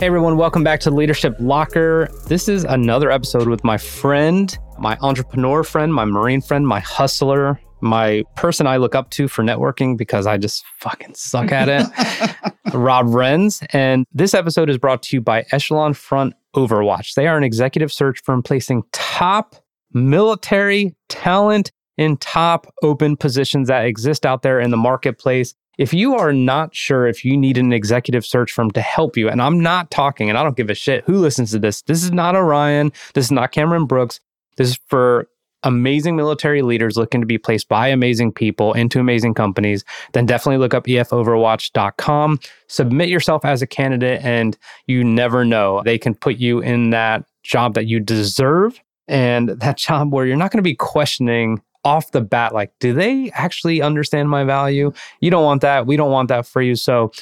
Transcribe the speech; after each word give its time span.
Hey 0.00 0.06
everyone, 0.06 0.38
welcome 0.38 0.64
back 0.64 0.80
to 0.80 0.90
Leadership 0.90 1.36
Locker. 1.40 2.08
This 2.26 2.48
is 2.48 2.64
another 2.64 3.10
episode 3.10 3.48
with 3.48 3.62
my 3.62 3.76
friend, 3.76 4.56
my 4.78 4.96
entrepreneur 5.02 5.62
friend, 5.62 5.92
my 5.92 6.06
Marine 6.06 6.40
friend, 6.40 6.66
my 6.66 6.80
hustler, 6.80 7.60
my 7.82 8.24
person 8.34 8.66
I 8.66 8.78
look 8.78 8.94
up 8.94 9.10
to 9.10 9.28
for 9.28 9.42
networking 9.44 9.98
because 9.98 10.26
I 10.26 10.38
just 10.38 10.64
fucking 10.78 11.16
suck 11.16 11.52
at 11.52 11.68
it, 11.68 12.44
Rob 12.74 13.14
Rens. 13.14 13.62
And 13.74 14.06
this 14.10 14.32
episode 14.32 14.70
is 14.70 14.78
brought 14.78 15.02
to 15.02 15.16
you 15.18 15.20
by 15.20 15.44
Echelon 15.52 15.92
Front 15.92 16.32
Overwatch. 16.56 17.12
They 17.12 17.26
are 17.26 17.36
an 17.36 17.44
executive 17.44 17.92
search 17.92 18.22
firm 18.24 18.42
placing 18.42 18.84
top 18.92 19.54
military 19.92 20.96
talent 21.10 21.72
in 21.98 22.16
top 22.16 22.72
open 22.82 23.18
positions 23.18 23.68
that 23.68 23.84
exist 23.84 24.24
out 24.24 24.40
there 24.40 24.60
in 24.60 24.70
the 24.70 24.78
marketplace. 24.78 25.54
If 25.80 25.94
you 25.94 26.14
are 26.14 26.30
not 26.34 26.74
sure 26.74 27.06
if 27.06 27.24
you 27.24 27.38
need 27.38 27.56
an 27.56 27.72
executive 27.72 28.26
search 28.26 28.52
firm 28.52 28.70
to 28.72 28.82
help 28.82 29.16
you, 29.16 29.30
and 29.30 29.40
I'm 29.40 29.58
not 29.58 29.90
talking, 29.90 30.28
and 30.28 30.36
I 30.36 30.42
don't 30.42 30.54
give 30.54 30.68
a 30.68 30.74
shit 30.74 31.04
who 31.06 31.16
listens 31.16 31.52
to 31.52 31.58
this, 31.58 31.80
this 31.80 32.04
is 32.04 32.12
not 32.12 32.36
Orion, 32.36 32.92
this 33.14 33.24
is 33.24 33.32
not 33.32 33.50
Cameron 33.50 33.86
Brooks, 33.86 34.20
this 34.58 34.68
is 34.68 34.80
for 34.88 35.26
amazing 35.62 36.16
military 36.16 36.60
leaders 36.60 36.98
looking 36.98 37.22
to 37.22 37.26
be 37.26 37.38
placed 37.38 37.66
by 37.66 37.88
amazing 37.88 38.30
people 38.30 38.74
into 38.74 39.00
amazing 39.00 39.32
companies, 39.32 39.82
then 40.12 40.26
definitely 40.26 40.58
look 40.58 40.74
up 40.74 40.84
efoverwatch.com. 40.84 42.40
Submit 42.66 43.08
yourself 43.08 43.46
as 43.46 43.62
a 43.62 43.66
candidate, 43.66 44.22
and 44.22 44.58
you 44.86 45.02
never 45.02 45.46
know. 45.46 45.80
They 45.82 45.96
can 45.96 46.14
put 46.14 46.36
you 46.36 46.60
in 46.60 46.90
that 46.90 47.24
job 47.42 47.72
that 47.72 47.86
you 47.86 48.00
deserve 48.00 48.78
and 49.08 49.48
that 49.48 49.76
job 49.78 50.12
where 50.12 50.26
you're 50.26 50.36
not 50.36 50.50
going 50.50 50.58
to 50.58 50.62
be 50.62 50.74
questioning 50.74 51.62
off 51.84 52.10
the 52.12 52.20
bat, 52.20 52.52
like, 52.54 52.72
do 52.78 52.92
they 52.92 53.30
actually 53.32 53.80
understand 53.82 54.28
my 54.28 54.44
value? 54.44 54.92
You 55.20 55.30
don't 55.30 55.44
want 55.44 55.62
that. 55.62 55.86
We 55.86 55.96
don't 55.96 56.10
want 56.10 56.28
that 56.28 56.46
for 56.46 56.62
you. 56.62 56.74
So 56.74 57.12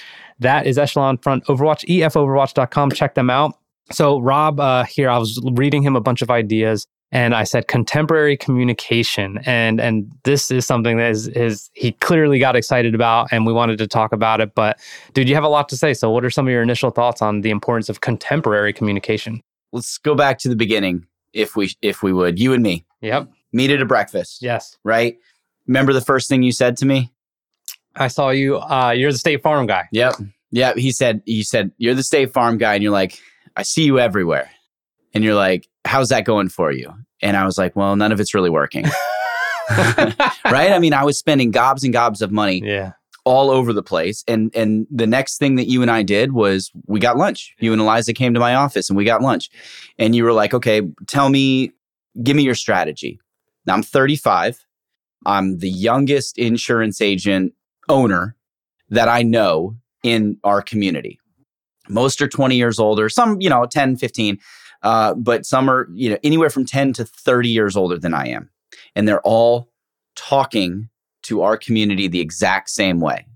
that 0.40 0.66
is 0.66 0.78
Echelon 0.78 1.18
Front 1.18 1.44
Overwatch, 1.44 1.86
efoverwatch.com. 1.88 2.90
Check 2.92 3.14
them 3.14 3.30
out. 3.30 3.58
So 3.90 4.20
Rob, 4.20 4.60
uh, 4.60 4.84
here, 4.84 5.08
I 5.08 5.18
was 5.18 5.40
reading 5.52 5.82
him 5.82 5.96
a 5.96 6.00
bunch 6.00 6.22
of 6.22 6.30
ideas 6.30 6.86
and 7.10 7.34
I 7.34 7.44
said 7.44 7.68
contemporary 7.68 8.36
communication. 8.36 9.38
And 9.46 9.80
and 9.80 10.12
this 10.24 10.50
is 10.50 10.66
something 10.66 10.98
that 10.98 11.10
is, 11.10 11.28
is 11.28 11.70
he 11.72 11.92
clearly 11.92 12.38
got 12.38 12.54
excited 12.54 12.94
about 12.94 13.28
and 13.30 13.46
we 13.46 13.52
wanted 13.52 13.78
to 13.78 13.86
talk 13.86 14.12
about 14.12 14.40
it. 14.40 14.54
But 14.54 14.78
dude, 15.14 15.28
you 15.28 15.34
have 15.34 15.44
a 15.44 15.48
lot 15.48 15.68
to 15.70 15.76
say. 15.76 15.94
So 15.94 16.10
what 16.10 16.24
are 16.24 16.30
some 16.30 16.46
of 16.46 16.52
your 16.52 16.62
initial 16.62 16.90
thoughts 16.90 17.22
on 17.22 17.40
the 17.40 17.50
importance 17.50 17.88
of 17.88 18.02
contemporary 18.02 18.74
communication? 18.74 19.40
Let's 19.72 19.96
go 19.96 20.14
back 20.14 20.38
to 20.40 20.48
the 20.48 20.56
beginning, 20.56 21.06
if 21.32 21.56
we 21.56 21.70
if 21.80 22.02
we 22.02 22.12
would. 22.12 22.38
You 22.38 22.52
and 22.52 22.62
me. 22.62 22.84
Yep 23.00 23.30
meet 23.52 23.70
at 23.70 23.80
a 23.80 23.86
breakfast. 23.86 24.42
Yes. 24.42 24.76
Right? 24.84 25.18
Remember 25.66 25.92
the 25.92 26.00
first 26.00 26.28
thing 26.28 26.42
you 26.42 26.52
said 26.52 26.76
to 26.78 26.86
me? 26.86 27.12
I 27.94 28.08
saw 28.08 28.30
you 28.30 28.58
uh 28.58 28.90
you're 28.90 29.12
the 29.12 29.18
State 29.18 29.42
Farm 29.42 29.66
guy. 29.66 29.88
Yep. 29.92 30.14
Yep. 30.50 30.76
He 30.76 30.92
said 30.92 31.22
he 31.26 31.42
said, 31.42 31.72
You're 31.78 31.94
the 31.94 32.02
State 32.02 32.32
Farm 32.32 32.58
guy, 32.58 32.74
and 32.74 32.82
you're 32.82 32.92
like, 32.92 33.18
I 33.56 33.62
see 33.62 33.84
you 33.84 33.98
everywhere. 33.98 34.50
And 35.14 35.24
you're 35.24 35.34
like, 35.34 35.68
How's 35.84 36.10
that 36.10 36.24
going 36.24 36.48
for 36.48 36.72
you? 36.72 36.92
And 37.22 37.36
I 37.36 37.44
was 37.44 37.58
like, 37.58 37.76
Well, 37.76 37.96
none 37.96 38.12
of 38.12 38.20
it's 38.20 38.34
really 38.34 38.50
working. 38.50 38.84
right? 40.46 40.72
I 40.72 40.78
mean, 40.78 40.94
I 40.94 41.04
was 41.04 41.18
spending 41.18 41.50
gobs 41.50 41.84
and 41.84 41.92
gobs 41.92 42.22
of 42.22 42.32
money 42.32 42.62
yeah. 42.64 42.92
all 43.24 43.50
over 43.50 43.72
the 43.72 43.82
place. 43.82 44.24
And 44.26 44.54
and 44.54 44.86
the 44.90 45.06
next 45.06 45.38
thing 45.38 45.56
that 45.56 45.68
you 45.68 45.82
and 45.82 45.90
I 45.90 46.02
did 46.02 46.32
was 46.32 46.70
we 46.86 47.00
got 47.00 47.16
lunch. 47.16 47.54
You 47.58 47.72
and 47.72 47.80
Eliza 47.80 48.14
came 48.14 48.34
to 48.34 48.40
my 48.40 48.54
office 48.54 48.88
and 48.88 48.96
we 48.96 49.04
got 49.04 49.20
lunch. 49.20 49.50
And 49.98 50.16
you 50.16 50.24
were 50.24 50.32
like, 50.32 50.54
okay, 50.54 50.82
tell 51.06 51.28
me, 51.28 51.72
give 52.22 52.36
me 52.36 52.44
your 52.44 52.54
strategy. 52.54 53.20
Now 53.68 53.74
I'm 53.74 53.82
35. 53.82 54.64
I'm 55.26 55.58
the 55.58 55.68
youngest 55.68 56.38
insurance 56.38 57.02
agent 57.02 57.52
owner 57.90 58.34
that 58.88 59.08
I 59.08 59.22
know 59.22 59.76
in 60.02 60.38
our 60.42 60.62
community. 60.62 61.20
Most 61.86 62.22
are 62.22 62.28
20 62.28 62.56
years 62.56 62.78
older, 62.78 63.10
some, 63.10 63.38
you 63.42 63.50
know, 63.50 63.66
10, 63.66 63.96
15, 63.96 64.38
uh, 64.82 65.14
but 65.14 65.44
some 65.44 65.68
are, 65.68 65.86
you 65.92 66.08
know, 66.08 66.16
anywhere 66.24 66.48
from 66.48 66.64
10 66.64 66.94
to 66.94 67.04
30 67.04 67.50
years 67.50 67.76
older 67.76 67.98
than 67.98 68.14
I 68.14 68.28
am. 68.28 68.48
And 68.94 69.06
they're 69.06 69.20
all 69.20 69.70
talking 70.16 70.88
to 71.24 71.42
our 71.42 71.58
community 71.58 72.08
the 72.08 72.20
exact 72.20 72.70
same 72.70 73.00
way. 73.00 73.26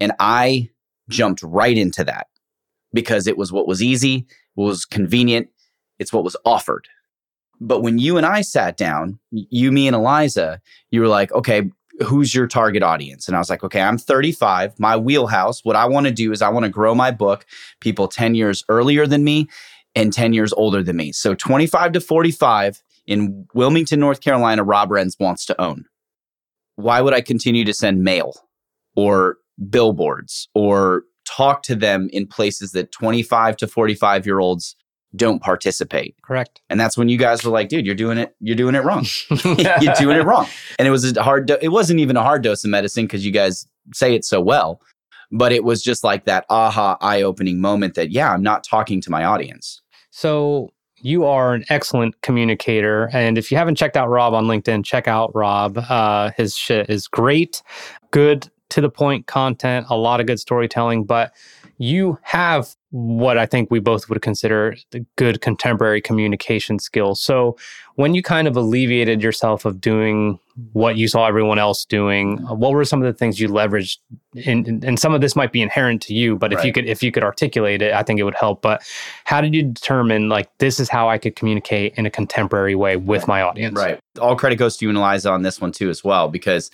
And 0.00 0.12
I 0.18 0.68
jumped 1.08 1.44
right 1.44 1.78
into 1.78 2.02
that 2.02 2.26
because 2.92 3.28
it 3.28 3.38
was 3.38 3.52
what 3.52 3.68
was 3.68 3.84
easy, 3.84 4.26
was 4.56 4.84
convenient, 4.84 5.48
it's 6.00 6.12
what 6.12 6.24
was 6.24 6.36
offered. 6.44 6.88
But 7.60 7.82
when 7.82 7.98
you 7.98 8.16
and 8.16 8.26
I 8.26 8.40
sat 8.42 8.76
down, 8.76 9.18
you, 9.30 9.72
me, 9.72 9.86
and 9.86 9.96
Eliza, 9.96 10.60
you 10.90 11.00
were 11.00 11.08
like, 11.08 11.32
okay, 11.32 11.70
who's 12.00 12.34
your 12.34 12.46
target 12.46 12.82
audience? 12.82 13.28
And 13.28 13.36
I 13.36 13.38
was 13.38 13.48
like, 13.48 13.62
okay, 13.62 13.80
I'm 13.80 13.98
35. 13.98 14.78
My 14.78 14.96
wheelhouse, 14.96 15.64
what 15.64 15.76
I 15.76 15.86
want 15.86 16.06
to 16.06 16.12
do 16.12 16.32
is 16.32 16.42
I 16.42 16.48
want 16.48 16.64
to 16.64 16.70
grow 16.70 16.94
my 16.94 17.10
book, 17.10 17.46
people 17.80 18.08
10 18.08 18.34
years 18.34 18.64
earlier 18.68 19.06
than 19.06 19.24
me 19.24 19.48
and 19.94 20.12
10 20.12 20.32
years 20.32 20.52
older 20.52 20.82
than 20.82 20.96
me. 20.96 21.12
So 21.12 21.34
25 21.34 21.92
to 21.92 22.00
45 22.00 22.82
in 23.06 23.46
Wilmington, 23.54 24.00
North 24.00 24.20
Carolina, 24.20 24.64
Rob 24.64 24.90
Rens 24.90 25.16
wants 25.20 25.46
to 25.46 25.60
own. 25.60 25.84
Why 26.76 27.00
would 27.00 27.14
I 27.14 27.20
continue 27.20 27.64
to 27.64 27.74
send 27.74 28.02
mail 28.02 28.34
or 28.96 29.36
billboards 29.70 30.48
or 30.54 31.04
talk 31.24 31.62
to 31.64 31.76
them 31.76 32.08
in 32.12 32.26
places 32.26 32.72
that 32.72 32.92
25 32.92 33.56
to 33.58 33.66
45 33.68 34.26
year 34.26 34.40
olds 34.40 34.76
don't 35.16 35.40
participate. 35.40 36.16
Correct. 36.22 36.60
And 36.70 36.78
that's 36.78 36.96
when 36.96 37.08
you 37.08 37.18
guys 37.18 37.44
were 37.44 37.50
like, 37.50 37.68
dude, 37.68 37.86
you're 37.86 37.94
doing 37.94 38.18
it, 38.18 38.34
you're 38.40 38.56
doing 38.56 38.74
it 38.74 38.84
wrong. 38.84 39.06
you're 39.30 39.94
doing 39.94 40.16
it 40.16 40.24
wrong. 40.24 40.46
And 40.78 40.88
it 40.88 40.90
was 40.90 41.16
a 41.16 41.22
hard, 41.22 41.46
do- 41.46 41.58
it 41.60 41.68
wasn't 41.68 42.00
even 42.00 42.16
a 42.16 42.22
hard 42.22 42.42
dose 42.42 42.64
of 42.64 42.70
medicine 42.70 43.04
because 43.04 43.24
you 43.24 43.32
guys 43.32 43.66
say 43.92 44.14
it 44.14 44.24
so 44.24 44.40
well. 44.40 44.80
But 45.30 45.52
it 45.52 45.64
was 45.64 45.82
just 45.82 46.04
like 46.04 46.26
that 46.26 46.44
aha, 46.50 46.96
eye 47.00 47.22
opening 47.22 47.60
moment 47.60 47.94
that, 47.94 48.10
yeah, 48.10 48.32
I'm 48.32 48.42
not 48.42 48.64
talking 48.64 49.00
to 49.02 49.10
my 49.10 49.24
audience. 49.24 49.80
So 50.10 50.70
you 51.04 51.24
are 51.24 51.54
an 51.54 51.64
excellent 51.68 52.20
communicator. 52.22 53.10
And 53.12 53.36
if 53.36 53.50
you 53.50 53.56
haven't 53.56 53.74
checked 53.74 53.96
out 53.96 54.08
Rob 54.08 54.32
on 54.32 54.44
LinkedIn, 54.44 54.84
check 54.84 55.06
out 55.06 55.30
Rob. 55.34 55.76
Uh, 55.76 56.30
his 56.36 56.56
shit 56.56 56.88
is 56.88 57.08
great, 57.08 57.62
good 58.10 58.48
to 58.70 58.80
the 58.80 58.90
point 58.90 59.26
content, 59.26 59.86
a 59.90 59.96
lot 59.96 60.20
of 60.20 60.26
good 60.26 60.40
storytelling. 60.40 61.04
But 61.04 61.32
you 61.78 62.18
have 62.22 62.74
what 62.90 63.36
I 63.36 63.46
think 63.46 63.72
we 63.72 63.80
both 63.80 64.08
would 64.08 64.22
consider 64.22 64.76
the 64.92 65.04
good 65.16 65.40
contemporary 65.40 66.00
communication 66.00 66.78
skills. 66.78 67.20
So 67.20 67.56
when 67.96 68.14
you 68.14 68.22
kind 68.22 68.46
of 68.46 68.56
alleviated 68.56 69.20
yourself 69.20 69.64
of 69.64 69.80
doing 69.80 70.38
what 70.72 70.96
you 70.96 71.08
saw 71.08 71.26
everyone 71.26 71.58
else 71.58 71.84
doing, 71.84 72.38
what 72.38 72.72
were 72.72 72.84
some 72.84 73.02
of 73.02 73.12
the 73.12 73.18
things 73.18 73.40
you 73.40 73.48
leveraged? 73.48 73.98
And, 74.46 74.84
and 74.84 75.00
some 75.00 75.12
of 75.12 75.20
this 75.20 75.34
might 75.34 75.50
be 75.50 75.60
inherent 75.60 76.02
to 76.02 76.14
you, 76.14 76.36
but 76.36 76.52
if 76.52 76.58
right. 76.58 76.66
you 76.66 76.72
could 76.72 76.86
if 76.86 77.02
you 77.02 77.10
could 77.10 77.24
articulate 77.24 77.82
it, 77.82 77.92
I 77.92 78.04
think 78.04 78.20
it 78.20 78.22
would 78.22 78.36
help. 78.36 78.62
But 78.62 78.88
how 79.24 79.40
did 79.40 79.52
you 79.52 79.64
determine 79.64 80.28
like 80.28 80.56
this 80.58 80.78
is 80.78 80.88
how 80.88 81.08
I 81.08 81.18
could 81.18 81.34
communicate 81.34 81.94
in 81.96 82.06
a 82.06 82.10
contemporary 82.10 82.76
way 82.76 82.96
with 82.96 83.22
right. 83.22 83.28
my 83.28 83.42
audience? 83.42 83.76
Right. 83.76 83.98
All 84.20 84.36
credit 84.36 84.56
goes 84.56 84.76
to 84.76 84.84
you 84.84 84.90
and 84.90 84.98
Eliza 84.98 85.30
on 85.30 85.42
this 85.42 85.60
one 85.60 85.72
too 85.72 85.90
as 85.90 86.04
well, 86.04 86.28
because 86.28 86.70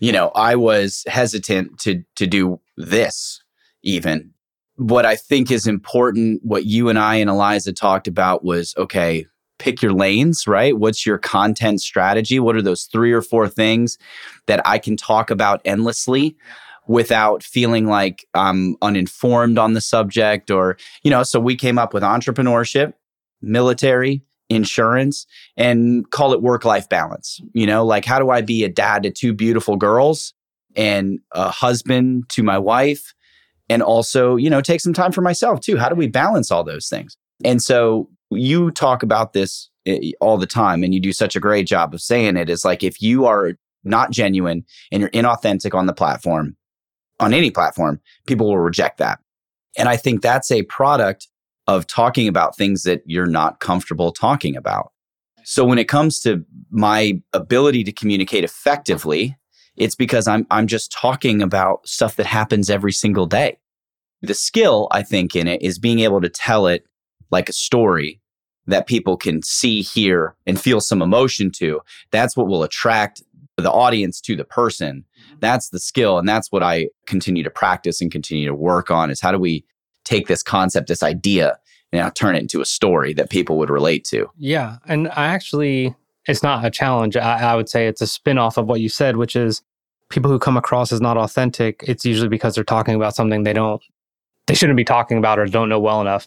you 0.00 0.12
know 0.12 0.28
I 0.34 0.56
was 0.56 1.04
hesitant 1.06 1.78
to 1.80 2.02
to 2.16 2.26
do 2.26 2.60
this 2.76 3.40
even 3.82 4.32
what 4.80 5.04
I 5.04 5.14
think 5.14 5.50
is 5.50 5.66
important, 5.66 6.40
what 6.42 6.64
you 6.64 6.88
and 6.88 6.98
I 6.98 7.16
and 7.16 7.28
Eliza 7.28 7.72
talked 7.72 8.08
about 8.08 8.44
was 8.44 8.74
okay, 8.78 9.26
pick 9.58 9.82
your 9.82 9.92
lanes, 9.92 10.46
right? 10.46 10.76
What's 10.78 11.04
your 11.04 11.18
content 11.18 11.82
strategy? 11.82 12.40
What 12.40 12.56
are 12.56 12.62
those 12.62 12.84
three 12.84 13.12
or 13.12 13.20
four 13.20 13.46
things 13.46 13.98
that 14.46 14.66
I 14.66 14.78
can 14.78 14.96
talk 14.96 15.30
about 15.30 15.60
endlessly? 15.64 16.36
without 16.86 17.44
feeling 17.44 17.86
like 17.86 18.26
I'm 18.34 18.74
uninformed 18.82 19.58
on 19.58 19.74
the 19.74 19.80
subject 19.80 20.50
or, 20.50 20.76
you 21.04 21.10
know, 21.10 21.22
so 21.22 21.38
we 21.38 21.54
came 21.54 21.78
up 21.78 21.94
with 21.94 22.02
entrepreneurship, 22.02 22.94
military, 23.40 24.22
insurance, 24.50 25.26
and 25.56 26.10
call 26.10 26.34
it 26.34 26.42
work 26.42 26.64
life 26.64 26.88
balance. 26.88 27.40
You 27.54 27.66
know, 27.66 27.84
like 27.86 28.04
how 28.04 28.18
do 28.18 28.30
I 28.30 28.42
be 28.42 28.64
a 28.64 28.68
dad 28.68 29.04
to 29.04 29.10
two 29.10 29.32
beautiful 29.32 29.76
girls 29.76 30.34
and 30.76 31.18
a 31.32 31.50
husband 31.50 32.28
to 32.30 32.42
my 32.42 32.58
wife 32.58 33.14
and 33.68 33.82
also, 33.82 34.36
you 34.36 34.50
know, 34.50 34.60
take 34.60 34.80
some 34.80 34.92
time 34.92 35.12
for 35.12 35.22
myself 35.22 35.60
too. 35.60 35.76
How 35.76 35.88
do 35.88 35.94
we 35.94 36.08
balance 36.08 36.50
all 36.50 36.64
those 36.64 36.88
things? 36.88 37.16
And 37.44 37.62
so 37.62 38.08
you 38.30 38.70
talk 38.72 39.02
about 39.02 39.32
this 39.32 39.70
eh, 39.86 40.10
all 40.20 40.36
the 40.36 40.46
time 40.46 40.82
and 40.82 40.92
you 40.92 41.00
do 41.00 41.12
such 41.12 41.36
a 41.36 41.40
great 41.40 41.66
job 41.66 41.94
of 41.94 42.02
saying 42.02 42.36
it 42.36 42.50
is 42.50 42.64
like 42.64 42.82
if 42.82 43.00
you 43.00 43.26
are 43.26 43.54
not 43.84 44.10
genuine 44.10 44.64
and 44.92 45.00
you're 45.00 45.10
inauthentic 45.10 45.74
on 45.74 45.86
the 45.86 45.92
platform, 45.92 46.56
on 47.20 47.32
any 47.32 47.50
platform, 47.50 48.00
people 48.26 48.48
will 48.48 48.58
reject 48.58 48.98
that. 48.98 49.20
And 49.78 49.88
I 49.88 49.96
think 49.96 50.20
that's 50.20 50.50
a 50.50 50.64
product 50.64 51.28
of 51.70 51.86
talking 51.86 52.26
about 52.26 52.56
things 52.56 52.82
that 52.82 53.00
you're 53.06 53.26
not 53.26 53.60
comfortable 53.60 54.10
talking 54.10 54.56
about. 54.56 54.90
So 55.44 55.64
when 55.64 55.78
it 55.78 55.86
comes 55.86 56.18
to 56.20 56.44
my 56.70 57.22
ability 57.32 57.84
to 57.84 57.92
communicate 57.92 58.42
effectively, 58.42 59.36
it's 59.76 59.94
because 59.94 60.26
I'm 60.26 60.48
I'm 60.50 60.66
just 60.66 60.90
talking 60.90 61.40
about 61.40 61.86
stuff 61.86 62.16
that 62.16 62.26
happens 62.26 62.70
every 62.70 62.90
single 62.90 63.26
day. 63.26 63.58
The 64.20 64.34
skill, 64.34 64.88
I 64.90 65.04
think, 65.04 65.36
in 65.36 65.46
it 65.46 65.62
is 65.62 65.78
being 65.78 66.00
able 66.00 66.20
to 66.20 66.28
tell 66.28 66.66
it 66.66 66.84
like 67.30 67.48
a 67.48 67.52
story 67.52 68.20
that 68.66 68.88
people 68.88 69.16
can 69.16 69.40
see, 69.42 69.80
hear, 69.80 70.34
and 70.46 70.60
feel 70.60 70.80
some 70.80 71.00
emotion 71.00 71.52
to. 71.52 71.80
That's 72.10 72.36
what 72.36 72.48
will 72.48 72.64
attract 72.64 73.22
the 73.56 73.70
audience 73.70 74.20
to 74.22 74.34
the 74.34 74.44
person. 74.44 75.04
Mm-hmm. 75.04 75.36
That's 75.38 75.68
the 75.68 75.78
skill. 75.78 76.18
And 76.18 76.28
that's 76.28 76.50
what 76.50 76.64
I 76.64 76.88
continue 77.06 77.44
to 77.44 77.50
practice 77.50 78.00
and 78.00 78.10
continue 78.10 78.48
to 78.48 78.54
work 78.54 78.90
on 78.90 79.08
is 79.08 79.20
how 79.20 79.30
do 79.30 79.38
we 79.38 79.64
take 80.04 80.26
this 80.26 80.42
concept, 80.42 80.88
this 80.88 81.02
idea, 81.02 81.58
now 81.92 82.10
turn 82.10 82.36
it 82.36 82.40
into 82.40 82.60
a 82.60 82.66
story 82.66 83.12
that 83.14 83.30
people 83.30 83.58
would 83.58 83.70
relate 83.70 84.04
to. 84.04 84.30
Yeah. 84.36 84.76
And 84.86 85.08
I 85.08 85.26
actually, 85.26 85.94
it's 86.26 86.42
not 86.42 86.64
a 86.64 86.70
challenge. 86.70 87.16
I, 87.16 87.52
I 87.52 87.56
would 87.56 87.68
say 87.68 87.86
it's 87.86 88.00
a 88.00 88.06
spin 88.06 88.38
off 88.38 88.56
of 88.56 88.66
what 88.66 88.80
you 88.80 88.88
said, 88.88 89.16
which 89.16 89.34
is 89.34 89.62
people 90.08 90.30
who 90.30 90.38
come 90.38 90.56
across 90.56 90.92
as 90.92 91.00
not 91.00 91.16
authentic, 91.16 91.84
it's 91.86 92.04
usually 92.04 92.28
because 92.28 92.54
they're 92.54 92.64
talking 92.64 92.94
about 92.94 93.14
something 93.14 93.42
they 93.42 93.52
don't, 93.52 93.82
they 94.46 94.54
shouldn't 94.54 94.76
be 94.76 94.84
talking 94.84 95.18
about 95.18 95.38
or 95.38 95.46
don't 95.46 95.68
know 95.68 95.78
well 95.78 96.00
enough. 96.00 96.26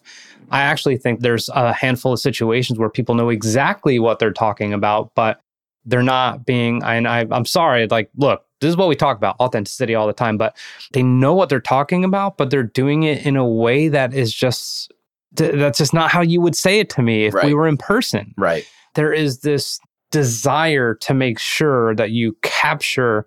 I 0.51 0.62
actually 0.62 0.98
think 0.98 1.19
there's 1.19 1.50
a 1.50 1.74
handful 1.74 2.13
of 2.13 2.19
situations 2.19 2.80
where 2.80 2.89
people 2.89 3.15
know 3.15 3.30
exactly 3.30 4.00
what 4.00 4.19
they're 4.19 4.31
talking 4.31 4.74
about, 4.74 5.13
but 5.15 5.42
they're 5.86 6.01
not 6.01 6.45
being, 6.45 6.81
and 6.83 7.07
I, 7.07 7.27
I'm 7.30 7.45
sorry, 7.45 7.88
like, 7.88 8.10
look, 8.15 8.45
this 8.62 8.69
is 8.69 8.77
what 8.77 8.88
we 8.88 8.95
talk 8.95 9.18
about 9.18 9.36
authenticity 9.42 9.95
all 9.95 10.07
the 10.07 10.13
time, 10.13 10.38
but 10.38 10.56
they 10.94 11.04
know 11.04 11.33
what 11.33 11.50
they're 11.50 11.60
talking 11.60 12.06
about, 12.06 12.38
but 12.38 12.50
they're 12.50 12.63
doing 12.63 13.04
it 13.04 13.25
in 13.25 13.36
a 13.36 13.45
way 13.45 13.89
that 13.89 14.13
is 14.13 14.33
just, 14.33 14.93
that's 15.35 15.77
just 15.77 15.94
not 15.94 16.12
how 16.12 16.21
you 16.21 16.41
would 16.41 16.56
say 16.56 16.80
it 16.80 16.89
to 16.91 17.01
me 17.01 17.25
if 17.25 17.33
Right. 17.33 17.45
we 17.45 17.53
were 17.53 17.68
in 17.68 17.77
person 17.77 18.33
Right. 18.38 18.65
there 18.95 19.12
is 19.12 19.39
this 19.39 19.80
desire 20.12 20.94
to 20.94 21.13
make 21.13 21.39
sure 21.39 21.95
that 21.95 22.12
you 22.12 22.38
capture 22.44 23.25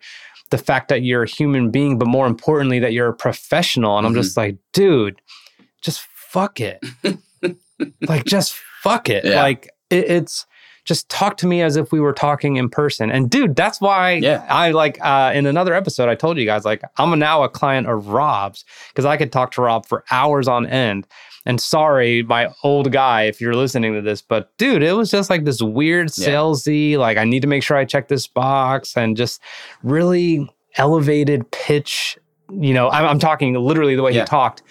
the 0.51 0.59
fact 0.59 0.89
that 0.89 1.03
you're 1.03 1.25
a 1.25 1.29
human 1.29 1.71
being, 1.71 1.99
but 1.99 2.07
more 2.07 2.27
importantly, 2.27 2.79
that 2.79 2.93
you're 2.93 3.09
a 3.09 3.15
professional. 3.15 3.99
And 3.99 4.07
I'm 4.07 4.13
mm-hmm. 4.13 4.23
just 4.23 4.37
like, 4.37 4.57
dude, 4.73 5.21
just 5.83 6.07
fuck 6.15 6.61
it. 6.61 6.79
like, 8.09 8.25
just 8.25 8.55
fuck 8.83 9.09
it. 9.09 9.25
Yeah. 9.25 9.43
Like, 9.43 9.69
it, 9.91 10.09
it's 10.09 10.47
just 10.87 11.09
talk 11.11 11.37
to 11.39 11.47
me 11.47 11.61
as 11.63 11.77
if 11.77 11.93
we 11.93 12.01
were 12.01 12.13
talking 12.15 12.57
in 12.57 12.71
person. 12.71 13.11
And 13.11 13.29
dude, 13.29 13.55
that's 13.57 13.81
why 13.81 14.13
Yeah. 14.13 14.47
I 14.49 14.71
like 14.71 14.99
uh, 15.05 15.33
in 15.35 15.45
another 15.45 15.75
episode, 15.75 16.09
I 16.09 16.15
told 16.15 16.39
you 16.39 16.47
guys, 16.47 16.65
like, 16.65 16.81
I'm 16.97 17.19
now 17.19 17.43
a 17.43 17.49
client 17.49 17.87
of 17.89 18.07
Rob's 18.09 18.65
because 18.89 19.05
I 19.05 19.17
could 19.17 19.33
talk 19.33 19.51
to 19.53 19.63
Rob 19.63 19.85
for 19.85 20.05
hours 20.11 20.49
on 20.49 20.65
end. 20.67 21.07
And 21.45 21.61
sorry, 21.61 22.23
my 22.25 22.49
old 22.65 22.91
guy, 22.91 23.23
if 23.25 23.41
you're 23.41 23.55
listening 23.55 23.93
to 23.95 24.01
this, 24.01 24.21
but 24.23 24.57
dude, 24.59 24.83
it 24.83 24.95
was 24.95 25.11
just 25.11 25.29
like 25.31 25.45
this 25.45 25.61
weird 25.63 26.11
Yeah. 26.17 26.29
salesy, 26.29 26.97
like 26.97 27.19
I 27.19 27.25
need 27.25 27.43
to 27.43 27.49
make 27.49 27.63
sure 27.63 27.77
I 27.77 27.85
check 27.85 28.09
this 28.09 28.27
box 28.27 28.97
and 28.97 29.17
just 29.17 29.41
really 29.85 30.49
elevated 30.77 31.51
pitch. 31.51 32.19
You 32.51 32.75
know, 32.75 32.91
I'm, 32.91 33.05
I'm 33.05 33.19
talking 33.19 33.55
literally 33.55 33.97
the 33.97 34.03
way 34.03 34.13
Yeah. 34.13 34.23
he 34.23 34.27
talked, 34.27 34.63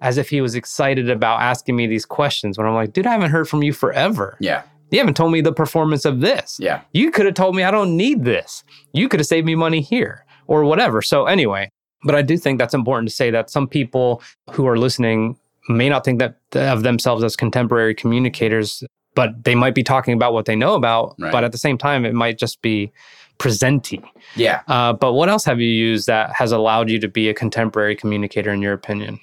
as 0.00 0.18
if 0.18 0.28
he 0.28 0.40
was 0.40 0.54
excited 0.54 1.08
about 1.10 1.40
asking 1.40 1.76
me 1.76 1.86
these 1.86 2.04
questions. 2.04 2.58
When 2.58 2.66
I'm 2.66 2.74
like, 2.74 2.92
dude, 2.92 3.06
I 3.06 3.12
haven't 3.12 3.30
heard 3.30 3.48
from 3.48 3.62
you 3.62 3.72
forever. 3.72 4.36
Yeah. 4.40 4.62
You 4.90 4.98
haven't 4.98 5.16
told 5.16 5.32
me 5.32 5.40
the 5.40 5.52
performance 5.52 6.04
of 6.04 6.20
this. 6.20 6.58
Yeah. 6.60 6.82
You 6.92 7.10
could 7.10 7.26
have 7.26 7.34
told 7.34 7.56
me 7.56 7.64
I 7.64 7.70
don't 7.70 7.96
need 7.96 8.24
this. 8.24 8.62
You 8.92 9.08
could 9.08 9.20
have 9.20 9.26
saved 9.26 9.46
me 9.46 9.54
money 9.54 9.80
here 9.80 10.24
or 10.46 10.64
whatever. 10.64 11.02
So, 11.02 11.26
anyway, 11.26 11.70
but 12.04 12.14
I 12.14 12.22
do 12.22 12.36
think 12.36 12.58
that's 12.58 12.74
important 12.74 13.08
to 13.08 13.14
say 13.14 13.30
that 13.30 13.50
some 13.50 13.66
people 13.66 14.22
who 14.52 14.66
are 14.66 14.78
listening 14.78 15.36
may 15.68 15.88
not 15.88 16.04
think 16.04 16.20
that 16.20 16.36
of 16.54 16.84
themselves 16.84 17.24
as 17.24 17.34
contemporary 17.34 17.94
communicators, 17.94 18.84
but 19.14 19.44
they 19.44 19.54
might 19.54 19.74
be 19.74 19.82
talking 19.82 20.14
about 20.14 20.32
what 20.32 20.44
they 20.44 20.54
know 20.54 20.74
about. 20.74 21.16
Right. 21.18 21.32
But 21.32 21.42
at 21.42 21.52
the 21.52 21.58
same 21.58 21.76
time, 21.78 22.04
it 22.04 22.14
might 22.14 22.38
just 22.38 22.62
be 22.62 22.92
presenty. 23.38 24.02
Yeah. 24.36 24.62
Uh, 24.68 24.92
but 24.92 25.14
what 25.14 25.28
else 25.28 25.44
have 25.44 25.60
you 25.60 25.68
used 25.68 26.06
that 26.06 26.32
has 26.32 26.52
allowed 26.52 26.88
you 26.88 26.98
to 27.00 27.08
be 27.08 27.28
a 27.28 27.34
contemporary 27.34 27.96
communicator, 27.96 28.52
in 28.52 28.62
your 28.62 28.72
opinion? 28.72 29.18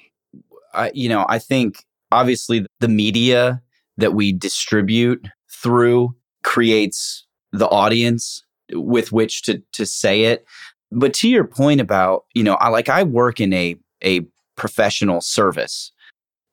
I, 0.73 0.91
you 0.93 1.07
know, 1.07 1.25
I 1.29 1.39
think 1.39 1.85
obviously 2.11 2.65
the 2.79 2.87
media 2.87 3.61
that 3.97 4.13
we 4.13 4.33
distribute 4.33 5.25
through 5.63 6.15
creates 6.43 7.25
the 7.51 7.67
audience 7.69 8.43
with 8.71 9.11
which 9.11 9.41
to 9.43 9.63
to 9.71 9.85
say 9.85 10.25
it. 10.25 10.45
But 10.91 11.13
to 11.15 11.29
your 11.29 11.45
point 11.45 11.81
about, 11.81 12.25
you 12.35 12.43
know, 12.43 12.55
I 12.55 12.69
like 12.69 12.89
I 12.89 13.03
work 13.03 13.39
in 13.39 13.53
a 13.53 13.75
a 14.03 14.21
professional 14.55 15.21
service. 15.21 15.91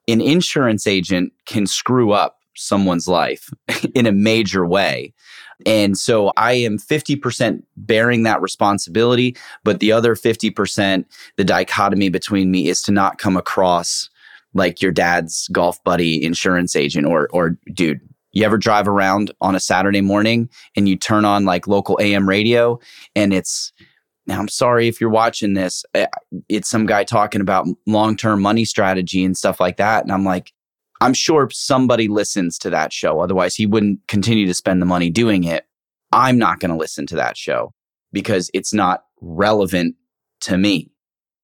An 0.08 0.20
insurance 0.20 0.86
agent 0.86 1.32
can 1.46 1.66
screw 1.66 2.12
up 2.12 2.38
someone's 2.56 3.06
life 3.06 3.50
in 3.94 4.06
a 4.06 4.12
major 4.12 4.66
way. 4.66 5.12
And 5.66 5.98
so 5.98 6.32
I 6.38 6.52
am 6.52 6.78
50% 6.78 7.62
bearing 7.76 8.22
that 8.22 8.40
responsibility, 8.40 9.36
but 9.62 9.80
the 9.80 9.92
other 9.92 10.14
50%, 10.14 11.04
the 11.36 11.44
dichotomy 11.44 12.08
between 12.08 12.50
me 12.50 12.68
is 12.68 12.80
to 12.82 12.92
not 12.92 13.18
come 13.18 13.36
across 13.36 14.08
like 14.54 14.80
your 14.82 14.90
dad's 14.90 15.48
golf 15.48 15.82
buddy 15.84 16.22
insurance 16.24 16.74
agent 16.74 17.06
or 17.06 17.28
or 17.32 17.56
dude 17.72 18.00
you 18.32 18.44
ever 18.44 18.58
drive 18.58 18.88
around 18.88 19.30
on 19.40 19.54
a 19.54 19.60
saturday 19.60 20.00
morning 20.00 20.48
and 20.76 20.88
you 20.88 20.96
turn 20.96 21.24
on 21.24 21.44
like 21.44 21.66
local 21.66 21.98
am 22.00 22.28
radio 22.28 22.78
and 23.14 23.32
it's 23.32 23.72
now 24.26 24.38
i'm 24.38 24.48
sorry 24.48 24.88
if 24.88 25.00
you're 25.00 25.10
watching 25.10 25.54
this 25.54 25.84
eh, 25.94 26.06
it's 26.48 26.68
some 26.68 26.86
guy 26.86 27.04
talking 27.04 27.40
about 27.40 27.66
long-term 27.86 28.40
money 28.40 28.64
strategy 28.64 29.24
and 29.24 29.36
stuff 29.36 29.60
like 29.60 29.76
that 29.76 30.02
and 30.02 30.12
i'm 30.12 30.24
like 30.24 30.52
i'm 31.00 31.14
sure 31.14 31.48
somebody 31.50 32.08
listens 32.08 32.58
to 32.58 32.70
that 32.70 32.92
show 32.92 33.20
otherwise 33.20 33.54
he 33.54 33.66
wouldn't 33.66 34.00
continue 34.08 34.46
to 34.46 34.54
spend 34.54 34.80
the 34.80 34.86
money 34.86 35.10
doing 35.10 35.44
it. 35.44 35.64
I'm 36.12 36.38
not 36.38 36.60
going 36.60 36.70
to 36.70 36.76
listen 36.76 37.06
to 37.08 37.16
that 37.16 37.36
show 37.36 37.72
because 38.12 38.50
it's 38.52 38.74
not 38.74 39.04
relevant 39.20 39.96
to 40.42 40.58
me. 40.58 40.90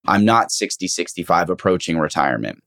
I'm 0.06 0.25
not 0.25 0.50
60 0.50 0.88
65 0.88 1.50
approaching 1.50 1.99
retirement. 1.99 2.62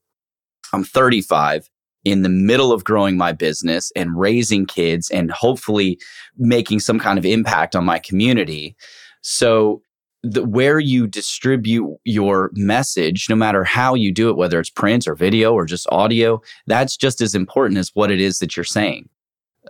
I'm 0.72 0.84
35 0.84 1.70
in 2.06 2.22
the 2.22 2.30
middle 2.30 2.72
of 2.72 2.84
growing 2.84 3.18
my 3.18 3.32
business 3.32 3.92
and 3.96 4.18
raising 4.18 4.66
kids 4.66 5.10
and 5.10 5.32
hopefully 5.32 6.00
making 6.38 6.80
some 6.80 7.00
kind 7.00 7.20
of 7.20 7.26
impact 7.26 7.76
on 7.76 7.86
my 7.86 8.00
community. 8.00 8.76
So, 9.22 9.82
the, 10.22 10.44
where 10.44 10.80
you 10.80 11.08
distribute 11.08 11.98
your 12.04 12.52
message, 12.54 13.28
no 13.30 13.38
matter 13.38 13.64
how 13.64 13.94
you 13.94 14.12
do 14.12 14.30
it, 14.30 14.36
whether 14.36 14.60
it's 14.60 14.70
print 14.70 15.08
or 15.08 15.16
video 15.16 15.54
or 15.54 15.66
just 15.66 15.88
audio, 15.92 16.42
that's 16.68 16.98
just 16.98 17.22
as 17.22 17.34
important 17.34 17.78
as 17.78 17.92
what 17.94 18.12
it 18.12 18.20
is 18.20 18.40
that 18.40 18.58
you're 18.58 18.66
saying. 18.66 19.08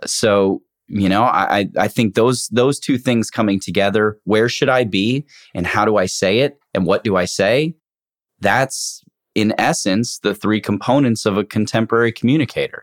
So, 0.06 0.60
you 0.88 1.08
know, 1.08 1.22
I, 1.22 1.68
I 1.78 1.86
think 1.86 2.16
those 2.16 2.48
those 2.48 2.80
two 2.80 2.98
things 2.98 3.30
coming 3.30 3.60
together, 3.60 4.18
where 4.24 4.48
should 4.48 4.68
I 4.68 4.82
be 4.82 5.24
and 5.54 5.66
how 5.66 5.84
do 5.84 5.96
I 5.96 6.06
say 6.06 6.40
it 6.40 6.58
and 6.74 6.84
what 6.84 7.04
do 7.04 7.16
I 7.16 7.26
say? 7.26 7.76
That's 8.40 9.04
in 9.34 9.54
essence 9.58 10.18
the 10.18 10.34
three 10.34 10.60
components 10.60 11.26
of 11.26 11.36
a 11.36 11.44
contemporary 11.44 12.12
communicator. 12.12 12.82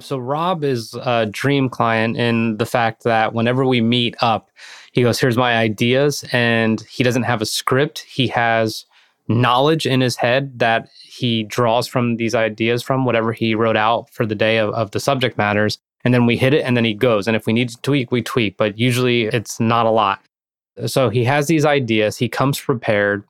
So 0.00 0.16
Rob 0.16 0.64
is 0.64 0.94
a 0.94 1.26
dream 1.26 1.68
client 1.68 2.16
in 2.16 2.56
the 2.56 2.66
fact 2.66 3.04
that 3.04 3.34
whenever 3.34 3.66
we 3.66 3.80
meet 3.80 4.16
up, 4.22 4.50
he 4.92 5.02
goes, 5.02 5.20
"Here's 5.20 5.36
my 5.36 5.56
ideas," 5.56 6.24
and 6.32 6.80
he 6.82 7.04
doesn't 7.04 7.24
have 7.24 7.42
a 7.42 7.46
script. 7.46 7.98
He 8.08 8.26
has 8.28 8.86
knowledge 9.28 9.86
in 9.86 10.00
his 10.00 10.16
head 10.16 10.58
that 10.58 10.88
he 11.02 11.44
draws 11.44 11.86
from 11.86 12.16
these 12.16 12.34
ideas 12.34 12.82
from 12.82 13.04
whatever 13.04 13.32
he 13.32 13.54
wrote 13.54 13.76
out 13.76 14.10
for 14.10 14.26
the 14.26 14.34
day 14.34 14.58
of, 14.58 14.70
of 14.74 14.90
the 14.90 15.00
subject 15.00 15.36
matters, 15.36 15.78
and 16.02 16.14
then 16.14 16.26
we 16.26 16.36
hit 16.36 16.54
it, 16.54 16.64
and 16.64 16.76
then 16.76 16.84
he 16.84 16.94
goes. 16.94 17.28
And 17.28 17.36
if 17.36 17.46
we 17.46 17.52
need 17.52 17.68
to 17.68 17.80
tweak, 17.82 18.10
we 18.10 18.22
tweak, 18.22 18.56
but 18.56 18.78
usually 18.78 19.24
it's 19.24 19.60
not 19.60 19.86
a 19.86 19.90
lot. 19.90 20.20
So 20.86 21.10
he 21.10 21.24
has 21.24 21.46
these 21.46 21.66
ideas. 21.66 22.16
He 22.16 22.28
comes 22.28 22.58
prepared. 22.58 23.22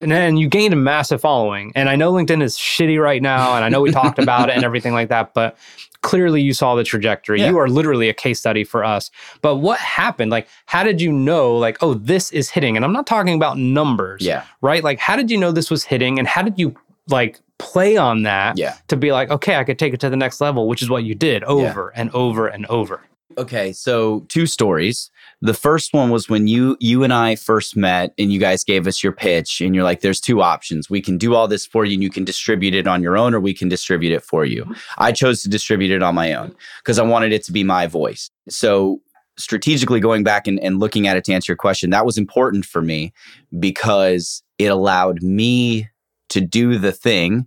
And 0.00 0.12
then 0.12 0.36
you 0.36 0.48
gained 0.48 0.72
a 0.72 0.76
massive 0.76 1.20
following. 1.20 1.72
And 1.74 1.88
I 1.88 1.96
know 1.96 2.12
LinkedIn 2.12 2.40
is 2.42 2.56
shitty 2.56 3.02
right 3.02 3.20
now. 3.20 3.56
And 3.56 3.64
I 3.64 3.68
know 3.68 3.80
we 3.80 3.90
talked 3.90 4.18
about 4.18 4.48
it 4.48 4.54
and 4.54 4.64
everything 4.64 4.92
like 4.92 5.08
that. 5.08 5.34
But 5.34 5.56
clearly 6.02 6.40
you 6.40 6.52
saw 6.52 6.76
the 6.76 6.84
trajectory. 6.84 7.40
Yeah. 7.40 7.48
You 7.50 7.58
are 7.58 7.68
literally 7.68 8.08
a 8.08 8.14
case 8.14 8.38
study 8.38 8.62
for 8.62 8.84
us. 8.84 9.10
But 9.42 9.56
what 9.56 9.80
happened? 9.80 10.30
Like, 10.30 10.46
how 10.66 10.84
did 10.84 11.00
you 11.00 11.10
know, 11.10 11.56
like, 11.56 11.78
oh, 11.82 11.94
this 11.94 12.30
is 12.30 12.48
hitting? 12.50 12.76
And 12.76 12.84
I'm 12.84 12.92
not 12.92 13.06
talking 13.08 13.34
about 13.34 13.58
numbers, 13.58 14.22
Yeah. 14.22 14.44
right? 14.62 14.84
Like, 14.84 15.00
how 15.00 15.16
did 15.16 15.30
you 15.32 15.36
know 15.36 15.50
this 15.50 15.70
was 15.70 15.82
hitting? 15.82 16.18
And 16.20 16.28
how 16.28 16.42
did 16.42 16.58
you, 16.60 16.76
like, 17.08 17.40
play 17.58 17.96
on 17.96 18.22
that 18.22 18.56
Yeah. 18.56 18.76
to 18.86 18.96
be 18.96 19.10
like, 19.10 19.30
okay, 19.30 19.56
I 19.56 19.64
could 19.64 19.80
take 19.80 19.92
it 19.92 19.98
to 20.00 20.08
the 20.10 20.16
next 20.16 20.40
level, 20.40 20.68
which 20.68 20.80
is 20.80 20.88
what 20.88 21.02
you 21.02 21.16
did 21.16 21.42
over 21.42 21.88
and 21.96 22.08
over 22.10 22.46
and 22.46 22.66
over. 22.66 23.00
Okay, 23.36 23.72
so 23.72 24.24
two 24.28 24.46
stories. 24.46 25.10
The 25.40 25.54
first 25.54 25.94
one 25.94 26.10
was 26.10 26.28
when 26.28 26.48
you 26.48 26.76
you 26.80 27.04
and 27.04 27.12
I 27.12 27.36
first 27.36 27.76
met 27.76 28.12
and 28.18 28.32
you 28.32 28.40
guys 28.40 28.64
gave 28.64 28.86
us 28.88 29.02
your 29.02 29.12
pitch 29.12 29.60
and 29.60 29.74
you're 29.74 29.84
like 29.84 30.00
there's 30.00 30.20
two 30.20 30.42
options. 30.42 30.90
We 30.90 31.00
can 31.00 31.16
do 31.16 31.34
all 31.34 31.46
this 31.46 31.64
for 31.64 31.84
you 31.84 31.94
and 31.94 32.02
you 32.02 32.10
can 32.10 32.24
distribute 32.24 32.74
it 32.74 32.88
on 32.88 33.02
your 33.02 33.16
own 33.16 33.34
or 33.34 33.40
we 33.40 33.54
can 33.54 33.68
distribute 33.68 34.12
it 34.12 34.24
for 34.24 34.44
you. 34.44 34.66
I 34.98 35.12
chose 35.12 35.42
to 35.42 35.48
distribute 35.48 35.94
it 35.94 36.02
on 36.02 36.16
my 36.16 36.34
own 36.34 36.54
because 36.82 36.98
I 36.98 37.04
wanted 37.04 37.32
it 37.32 37.44
to 37.44 37.52
be 37.52 37.62
my 37.62 37.86
voice. 37.86 38.30
So 38.48 39.00
strategically 39.36 40.00
going 40.00 40.24
back 40.24 40.48
and, 40.48 40.58
and 40.60 40.80
looking 40.80 41.06
at 41.06 41.16
it 41.16 41.24
to 41.26 41.32
answer 41.32 41.52
your 41.52 41.56
question, 41.56 41.90
that 41.90 42.04
was 42.04 42.18
important 42.18 42.64
for 42.64 42.82
me 42.82 43.12
because 43.58 44.42
it 44.58 44.66
allowed 44.66 45.22
me 45.22 45.88
to 46.30 46.40
do 46.40 46.78
the 46.78 46.92
thing, 46.92 47.46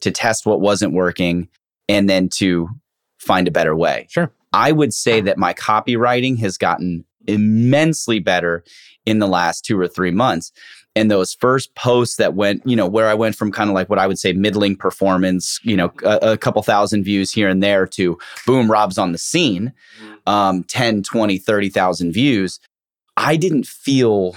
to 0.00 0.10
test 0.10 0.46
what 0.46 0.60
wasn't 0.60 0.92
working, 0.92 1.48
and 1.88 2.08
then 2.08 2.28
to 2.28 2.68
find 3.18 3.48
a 3.48 3.50
better 3.50 3.74
way. 3.74 4.06
Sure. 4.10 4.30
I 4.52 4.72
would 4.72 4.92
say 4.92 5.20
that 5.22 5.38
my 5.38 5.54
copywriting 5.54 6.38
has 6.40 6.58
gotten 6.58 7.04
immensely 7.32 8.18
better 8.18 8.64
in 9.06 9.18
the 9.18 9.26
last 9.26 9.64
two 9.64 9.78
or 9.78 9.88
three 9.88 10.10
months. 10.10 10.52
And 10.96 11.10
those 11.10 11.34
first 11.34 11.74
posts 11.76 12.16
that 12.16 12.34
went, 12.34 12.62
you 12.66 12.74
know, 12.74 12.86
where 12.86 13.08
I 13.08 13.14
went 13.14 13.36
from 13.36 13.52
kind 13.52 13.70
of 13.70 13.74
like 13.74 13.88
what 13.88 13.98
I 13.98 14.06
would 14.06 14.18
say 14.18 14.32
middling 14.32 14.74
performance, 14.76 15.60
you 15.62 15.76
know, 15.76 15.92
a, 16.04 16.32
a 16.32 16.38
couple 16.38 16.62
thousand 16.62 17.04
views 17.04 17.32
here 17.32 17.48
and 17.48 17.62
there 17.62 17.86
to 17.86 18.18
boom, 18.44 18.70
Rob's 18.70 18.98
on 18.98 19.12
the 19.12 19.18
scene, 19.18 19.72
um, 20.26 20.64
10, 20.64 21.04
20, 21.04 21.38
30,000 21.38 22.12
views. 22.12 22.58
I 23.16 23.36
didn't 23.36 23.66
feel 23.66 24.36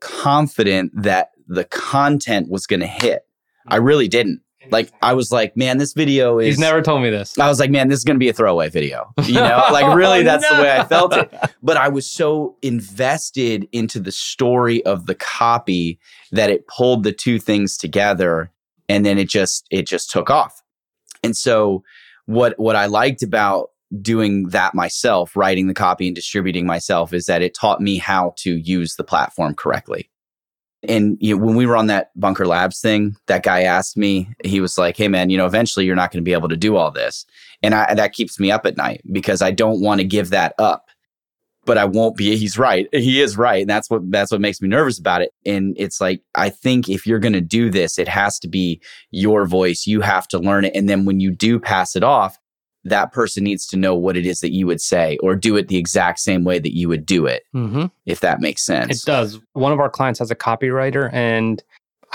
confident 0.00 0.92
that 0.94 1.32
the 1.46 1.64
content 1.64 2.48
was 2.48 2.66
going 2.66 2.80
to 2.80 2.86
hit. 2.86 3.26
I 3.68 3.76
really 3.76 4.08
didn't. 4.08 4.40
Like 4.70 4.92
I 5.02 5.14
was 5.14 5.32
like, 5.32 5.56
man, 5.56 5.78
this 5.78 5.92
video 5.92 6.38
is 6.38 6.46
He's 6.46 6.58
never 6.58 6.82
told 6.82 7.02
me 7.02 7.10
this. 7.10 7.38
I 7.38 7.48
was 7.48 7.58
like, 7.58 7.70
man, 7.70 7.88
this 7.88 7.98
is 7.98 8.04
going 8.04 8.16
to 8.16 8.20
be 8.20 8.28
a 8.28 8.32
throwaway 8.32 8.68
video. 8.68 9.12
You 9.24 9.34
know, 9.34 9.66
like 9.72 9.94
really, 9.94 10.20
oh, 10.20 10.24
that's 10.24 10.48
the 10.48 10.62
way 10.62 10.70
I 10.70 10.84
felt 10.84 11.14
it. 11.14 11.32
But 11.64 11.76
I 11.76 11.88
was 11.88 12.10
so 12.10 12.56
invested 12.62 13.68
into 13.70 14.00
the 14.00 14.10
story 14.10 14.84
of 14.84 15.06
the 15.06 15.14
copy 15.14 16.00
that 16.32 16.50
it 16.50 16.66
pulled 16.66 17.04
the 17.04 17.12
two 17.12 17.38
things 17.38 17.76
together, 17.76 18.50
and 18.88 19.06
then 19.06 19.16
it 19.16 19.28
just 19.28 19.66
it 19.70 19.86
just 19.86 20.10
took 20.10 20.28
off. 20.28 20.60
And 21.22 21.36
so, 21.36 21.84
what 22.26 22.58
what 22.58 22.74
I 22.74 22.86
liked 22.86 23.22
about 23.22 23.70
doing 24.00 24.48
that 24.48 24.74
myself, 24.74 25.36
writing 25.36 25.68
the 25.68 25.74
copy 25.74 26.08
and 26.08 26.16
distributing 26.16 26.66
myself, 26.66 27.12
is 27.12 27.26
that 27.26 27.42
it 27.42 27.54
taught 27.54 27.80
me 27.80 27.98
how 27.98 28.34
to 28.38 28.56
use 28.56 28.96
the 28.96 29.04
platform 29.04 29.54
correctly. 29.54 30.10
And 30.88 31.16
you 31.20 31.36
know, 31.36 31.44
when 31.44 31.56
we 31.56 31.66
were 31.66 31.76
on 31.76 31.86
that 31.86 32.10
Bunker 32.18 32.46
Labs 32.46 32.80
thing, 32.80 33.16
that 33.26 33.42
guy 33.42 33.62
asked 33.62 33.96
me, 33.96 34.28
he 34.44 34.60
was 34.60 34.78
like, 34.78 34.96
Hey 34.96 35.08
man, 35.08 35.30
you 35.30 35.38
know, 35.38 35.46
eventually 35.46 35.86
you're 35.86 35.96
not 35.96 36.10
going 36.10 36.22
to 36.22 36.28
be 36.28 36.32
able 36.32 36.48
to 36.48 36.56
do 36.56 36.76
all 36.76 36.90
this. 36.90 37.24
And 37.62 37.74
I, 37.74 37.94
that 37.94 38.12
keeps 38.12 38.40
me 38.40 38.50
up 38.50 38.66
at 38.66 38.76
night 38.76 39.02
because 39.12 39.42
I 39.42 39.52
don't 39.52 39.80
want 39.80 40.00
to 40.00 40.06
give 40.06 40.30
that 40.30 40.54
up, 40.58 40.88
but 41.64 41.78
I 41.78 41.84
won't 41.84 42.16
be. 42.16 42.36
He's 42.36 42.58
right. 42.58 42.88
He 42.92 43.20
is 43.20 43.36
right. 43.36 43.60
And 43.60 43.70
that's 43.70 43.88
what, 43.88 44.10
that's 44.10 44.32
what 44.32 44.40
makes 44.40 44.60
me 44.60 44.68
nervous 44.68 44.98
about 44.98 45.22
it. 45.22 45.32
And 45.46 45.74
it's 45.78 46.00
like, 46.00 46.22
I 46.34 46.50
think 46.50 46.88
if 46.88 47.06
you're 47.06 47.20
going 47.20 47.32
to 47.34 47.40
do 47.40 47.70
this, 47.70 47.98
it 47.98 48.08
has 48.08 48.40
to 48.40 48.48
be 48.48 48.80
your 49.12 49.46
voice. 49.46 49.86
You 49.86 50.00
have 50.00 50.26
to 50.28 50.38
learn 50.38 50.64
it. 50.64 50.74
And 50.74 50.88
then 50.88 51.04
when 51.04 51.20
you 51.20 51.30
do 51.30 51.60
pass 51.60 51.94
it 51.94 52.02
off, 52.02 52.36
that 52.84 53.12
person 53.12 53.44
needs 53.44 53.66
to 53.68 53.76
know 53.76 53.94
what 53.94 54.16
it 54.16 54.26
is 54.26 54.40
that 54.40 54.52
you 54.52 54.66
would 54.66 54.80
say 54.80 55.16
or 55.22 55.36
do 55.36 55.56
it 55.56 55.68
the 55.68 55.76
exact 55.76 56.18
same 56.18 56.44
way 56.44 56.58
that 56.58 56.76
you 56.76 56.88
would 56.88 57.06
do 57.06 57.26
it, 57.26 57.44
Mm-hmm. 57.54 57.86
if 58.06 58.20
that 58.20 58.40
makes 58.40 58.64
sense. 58.64 59.02
It 59.02 59.06
does. 59.06 59.38
One 59.52 59.72
of 59.72 59.78
our 59.80 59.90
clients 59.90 60.18
has 60.18 60.30
a 60.30 60.36
copywriter, 60.36 61.12
and 61.12 61.62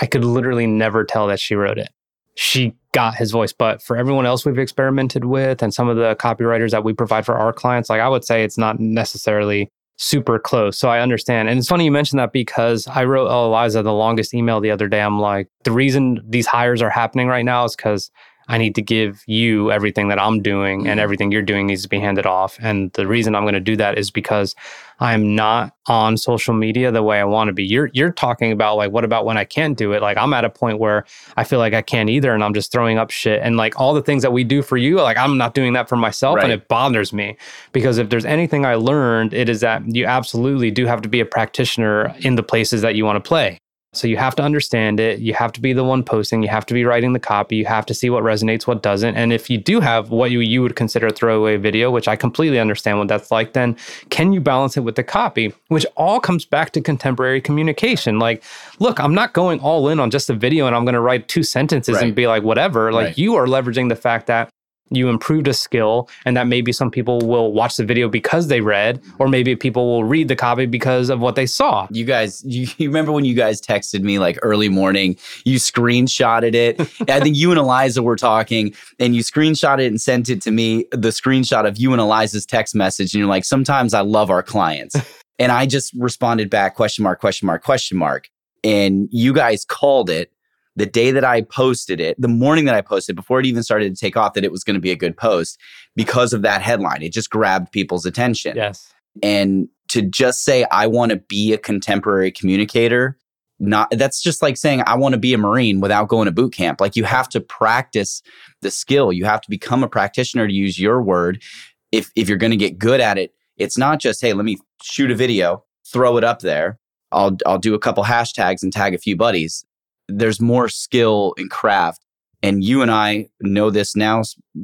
I 0.00 0.06
could 0.06 0.24
literally 0.24 0.66
never 0.66 1.04
tell 1.04 1.26
that 1.28 1.40
she 1.40 1.54
wrote 1.54 1.78
it. 1.78 1.88
She 2.34 2.74
got 2.92 3.16
his 3.16 3.30
voice, 3.32 3.52
but 3.52 3.82
for 3.82 3.96
everyone 3.96 4.26
else 4.26 4.44
we've 4.44 4.58
experimented 4.58 5.24
with 5.24 5.62
and 5.62 5.74
some 5.74 5.88
of 5.88 5.96
the 5.96 6.14
copywriters 6.16 6.70
that 6.70 6.84
we 6.84 6.92
provide 6.92 7.26
for 7.26 7.34
our 7.36 7.52
clients, 7.52 7.90
like 7.90 8.00
I 8.00 8.08
would 8.08 8.24
say 8.24 8.44
it's 8.44 8.58
not 8.58 8.78
necessarily 8.78 9.68
super 9.96 10.38
close. 10.38 10.78
So 10.78 10.88
I 10.88 11.00
understand. 11.00 11.48
And 11.48 11.58
it's 11.58 11.66
funny 11.66 11.84
you 11.84 11.90
mentioned 11.90 12.20
that 12.20 12.32
because 12.32 12.86
I 12.86 13.02
wrote 13.04 13.26
Eliza 13.28 13.82
the 13.82 13.92
longest 13.92 14.32
email 14.32 14.60
the 14.60 14.70
other 14.70 14.86
day. 14.86 15.00
I'm 15.00 15.18
like, 15.18 15.48
the 15.64 15.72
reason 15.72 16.20
these 16.28 16.46
hires 16.46 16.80
are 16.80 16.90
happening 16.90 17.26
right 17.26 17.44
now 17.44 17.64
is 17.64 17.74
because 17.74 18.08
I 18.48 18.58
need 18.58 18.74
to 18.76 18.82
give 18.82 19.22
you 19.26 19.70
everything 19.70 20.08
that 20.08 20.18
I'm 20.18 20.40
doing 20.42 20.88
and 20.88 20.98
Mhm. 20.98 21.02
everything 21.02 21.30
you're 21.30 21.42
doing 21.42 21.66
needs 21.66 21.82
to 21.82 21.88
be 21.88 22.00
handed 22.00 22.26
off. 22.26 22.58
And 22.62 22.90
the 22.94 23.06
reason 23.06 23.34
I'm 23.34 23.42
going 23.44 23.54
to 23.54 23.60
do 23.60 23.76
that 23.76 23.98
is 23.98 24.10
because 24.10 24.54
I'm 25.00 25.36
not 25.36 25.72
on 25.86 26.16
social 26.16 26.54
media 26.54 26.90
the 26.90 27.02
way 27.02 27.20
I 27.20 27.24
want 27.24 27.48
to 27.48 27.52
be. 27.52 27.64
You're 27.64 27.88
you're 27.92 28.10
talking 28.10 28.50
about 28.50 28.76
like 28.76 28.90
what 28.90 29.04
about 29.04 29.24
when 29.24 29.36
I 29.36 29.44
can't 29.44 29.76
do 29.78 29.92
it? 29.92 30.02
Like 30.02 30.16
I'm 30.16 30.32
at 30.34 30.44
a 30.44 30.50
point 30.50 30.78
where 30.78 31.04
I 31.36 31.44
feel 31.44 31.58
like 31.60 31.72
I 31.74 31.82
can't 31.82 32.10
either 32.10 32.34
and 32.34 32.42
I'm 32.42 32.52
just 32.54 32.72
throwing 32.72 32.98
up 32.98 33.10
shit 33.10 33.40
and 33.42 33.56
like 33.56 33.78
all 33.78 33.94
the 33.94 34.02
things 34.02 34.22
that 34.22 34.32
we 34.32 34.42
do 34.44 34.60
for 34.62 34.76
you, 34.76 34.96
like 35.00 35.16
I'm 35.16 35.38
not 35.38 35.54
doing 35.54 35.72
that 35.74 35.88
for 35.88 35.96
myself 35.96 36.38
and 36.42 36.50
it 36.52 36.66
bothers 36.68 37.12
me 37.12 37.36
because 37.72 37.98
if 37.98 38.08
there's 38.08 38.24
anything 38.24 38.64
I 38.66 38.74
learned, 38.74 39.34
it 39.34 39.48
is 39.48 39.60
that 39.60 39.82
you 39.86 40.04
absolutely 40.04 40.70
do 40.70 40.86
have 40.86 41.00
to 41.02 41.08
be 41.08 41.20
a 41.20 41.26
practitioner 41.26 42.14
in 42.20 42.34
the 42.34 42.42
places 42.42 42.82
that 42.82 42.94
you 42.96 43.04
want 43.04 43.22
to 43.22 43.28
play. 43.28 43.60
So 43.94 44.06
you 44.06 44.18
have 44.18 44.36
to 44.36 44.42
understand 44.42 45.00
it. 45.00 45.18
You 45.20 45.32
have 45.32 45.50
to 45.52 45.60
be 45.62 45.72
the 45.72 45.82
one 45.82 46.02
posting. 46.04 46.42
You 46.42 46.48
have 46.50 46.66
to 46.66 46.74
be 46.74 46.84
writing 46.84 47.14
the 47.14 47.18
copy. 47.18 47.56
You 47.56 47.64
have 47.64 47.86
to 47.86 47.94
see 47.94 48.10
what 48.10 48.22
resonates, 48.22 48.66
what 48.66 48.82
doesn't. 48.82 49.16
And 49.16 49.32
if 49.32 49.48
you 49.48 49.56
do 49.56 49.80
have 49.80 50.10
what 50.10 50.30
you, 50.30 50.40
you 50.40 50.60
would 50.60 50.76
consider 50.76 51.06
a 51.06 51.10
throwaway 51.12 51.56
video, 51.56 51.90
which 51.90 52.06
I 52.06 52.14
completely 52.14 52.60
understand 52.60 52.98
what 52.98 53.08
that's 53.08 53.30
like, 53.30 53.54
then 53.54 53.76
can 54.10 54.32
you 54.34 54.40
balance 54.40 54.76
it 54.76 54.80
with 54.80 54.96
the 54.96 55.02
copy? 55.02 55.54
Which 55.68 55.86
all 55.96 56.20
comes 56.20 56.44
back 56.44 56.72
to 56.72 56.82
contemporary 56.82 57.40
communication. 57.40 58.18
Like, 58.18 58.44
look, 58.78 59.00
I'm 59.00 59.14
not 59.14 59.32
going 59.32 59.58
all 59.60 59.88
in 59.88 60.00
on 60.00 60.10
just 60.10 60.28
a 60.28 60.34
video 60.34 60.66
and 60.66 60.76
I'm 60.76 60.84
going 60.84 60.94
to 60.94 61.00
write 61.00 61.28
two 61.28 61.42
sentences 61.42 61.94
Right. 61.96 62.04
and 62.04 62.14
be 62.14 62.26
like, 62.26 62.42
whatever. 62.42 62.92
Like, 62.92 63.06
Right. 63.06 63.18
you 63.18 63.36
are 63.36 63.46
leveraging 63.46 63.88
the 63.88 63.96
fact 63.96 64.26
that 64.26 64.50
you 64.90 65.08
improved 65.08 65.48
a 65.48 65.54
skill 65.54 66.08
and 66.24 66.36
that 66.36 66.46
maybe 66.46 66.72
some 66.72 66.90
people 66.90 67.18
will 67.20 67.52
watch 67.52 67.76
the 67.76 67.84
video 67.84 68.08
because 68.08 68.48
they 68.48 68.60
read, 68.60 69.02
or 69.18 69.28
maybe 69.28 69.54
people 69.56 69.86
will 69.86 70.04
read 70.04 70.28
the 70.28 70.36
copy 70.36 70.66
because 70.66 71.10
of 71.10 71.20
what 71.20 71.34
they 71.34 71.46
saw. 71.46 71.86
You 71.90 72.04
guys, 72.04 72.42
you, 72.46 72.66
you 72.78 72.88
remember 72.88 73.12
when 73.12 73.24
you 73.24 73.34
guys 73.34 73.60
texted 73.60 74.02
me 74.02 74.18
like 74.18 74.38
early 74.42 74.68
morning? 74.68 75.16
You 75.44 75.58
screenshotted 75.58 76.54
it. 76.54 76.80
I 77.10 77.20
think 77.20 77.36
you 77.36 77.50
and 77.50 77.58
Eliza 77.58 78.02
were 78.02 78.16
talking, 78.16 78.74
and 78.98 79.14
you 79.14 79.22
screenshotted 79.22 79.80
it 79.80 79.86
and 79.86 80.00
sent 80.00 80.28
it 80.28 80.42
to 80.42 80.50
me. 80.50 80.86
The 80.90 81.08
screenshot 81.08 81.66
of 81.66 81.78
you 81.78 81.92
and 81.92 82.00
Eliza's 82.00 82.46
text 82.46 82.74
message, 82.74 83.14
and 83.14 83.20
you're 83.20 83.28
like, 83.28 83.44
"Sometimes 83.44 83.94
I 83.94 84.00
love 84.00 84.30
our 84.30 84.42
clients," 84.42 84.96
and 85.38 85.52
I 85.52 85.66
just 85.66 85.92
responded 85.94 86.50
back, 86.50 86.74
question 86.74 87.02
mark, 87.02 87.20
question 87.20 87.46
mark, 87.46 87.62
question 87.62 87.98
mark, 87.98 88.28
and 88.64 89.08
you 89.10 89.32
guys 89.32 89.64
called 89.64 90.10
it 90.10 90.32
the 90.78 90.86
day 90.86 91.10
that 91.10 91.24
I 91.24 91.42
posted 91.42 92.00
it, 92.00 92.20
the 92.20 92.28
morning 92.28 92.64
that 92.66 92.74
I 92.74 92.80
posted, 92.80 93.16
before 93.16 93.40
it 93.40 93.46
even 93.46 93.62
started 93.62 93.94
to 93.94 94.00
take 94.00 94.16
off, 94.16 94.34
that 94.34 94.44
it 94.44 94.52
was 94.52 94.64
going 94.64 94.74
to 94.74 94.80
be 94.80 94.90
a 94.92 94.96
good 94.96 95.16
post 95.16 95.58
because 95.96 96.32
of 96.32 96.42
that 96.42 96.62
headline. 96.62 97.02
It 97.02 97.12
just 97.12 97.30
grabbed 97.30 97.72
people's 97.72 98.06
attention. 98.06 98.56
Yes. 98.56 98.92
and 99.22 99.68
to 99.88 100.02
just 100.02 100.44
say 100.44 100.66
i 100.70 100.86
want 100.86 101.10
to 101.10 101.16
be 101.16 101.52
a 101.52 101.58
contemporary 101.58 102.30
communicator 102.30 103.16
not 103.58 103.88
that's 103.92 104.22
just 104.22 104.42
like 104.42 104.56
saying 104.56 104.82
i 104.86 104.94
want 104.94 105.14
to 105.14 105.18
be 105.18 105.32
a 105.34 105.38
marine 105.38 105.80
without 105.80 106.08
going 106.08 106.26
to 106.26 106.32
boot 106.32 106.52
camp. 106.52 106.80
Like 106.80 106.94
you 106.94 107.04
have 107.04 107.28
to 107.30 107.40
practice 107.40 108.22
the 108.62 108.70
skill. 108.70 109.12
You 109.12 109.24
have 109.24 109.40
to 109.40 109.50
become 109.50 109.82
a 109.82 109.88
practitioner 109.88 110.46
to 110.46 110.52
use 110.52 110.78
your 110.78 111.02
word. 111.02 111.42
If 111.90 112.10
if 112.14 112.28
you're 112.28 112.38
going 112.38 112.52
to 112.52 112.56
get 112.56 112.78
good 112.78 113.00
at 113.00 113.18
it 113.18 113.32
it's 113.56 113.76
not 113.76 113.98
just 113.98 114.20
hey 114.20 114.32
let 114.32 114.44
me 114.44 114.58
shoot 114.82 115.10
a 115.10 115.14
video 115.16 115.64
throw 115.92 116.16
it 116.18 116.24
up 116.24 116.40
there. 116.40 116.78
I'll 117.10 117.36
i'll 117.46 117.58
do 117.58 117.74
a 117.74 117.78
couple 117.78 118.04
hashtags 118.04 118.62
and 118.62 118.72
tag 118.72 118.94
a 118.94 118.98
few 118.98 119.16
buddies 119.16 119.64
there's 120.08 120.40
more 120.40 120.68
skill 120.68 121.34
and 121.36 121.50
craft 121.50 122.04
and 122.42 122.64
you 122.64 122.82
and 122.82 122.90
i 122.90 123.28
know 123.40 123.70
this 123.70 123.94
now 123.96 124.22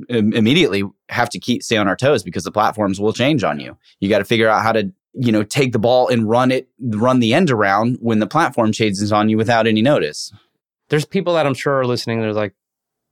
immediately 0.09 0.83
have 1.09 1.29
to 1.31 1.39
keep 1.39 1.63
stay 1.63 1.77
on 1.77 1.89
our 1.89 1.97
toes 1.97 2.23
because 2.23 2.45
the 2.45 2.53
platforms 2.53 3.01
will 3.01 3.13
change 3.13 3.45
on 3.45 3.61
you 3.61 3.77
you 4.01 4.09
got 4.09 4.19
to 4.19 4.25
figure 4.25 4.49
out 4.49 4.63
how 4.63 4.73
to 4.73 4.91
you 5.13 5.31
know 5.33 5.43
take 5.43 5.73
the 5.73 5.79
ball 5.79 6.09
and 6.09 6.29
run 6.29 6.51
it 6.51 6.69
run 6.81 7.21
the 7.21 7.33
end 7.35 7.51
around 7.51 7.97
when 8.01 8.19
the 8.19 8.27
platform 8.27 8.73
changes 8.73 9.13
on 9.13 9.29
you 9.29 9.37
without 9.37 9.67
any 9.67 9.83
notice 9.83 10.33
There's 10.89 11.05
people 11.05 11.35
that 11.35 11.47
I'm 11.47 11.55
sure 11.55 11.75
are 11.81 11.87
listening. 11.87 12.21
They're 12.21 12.35
like, 12.35 12.55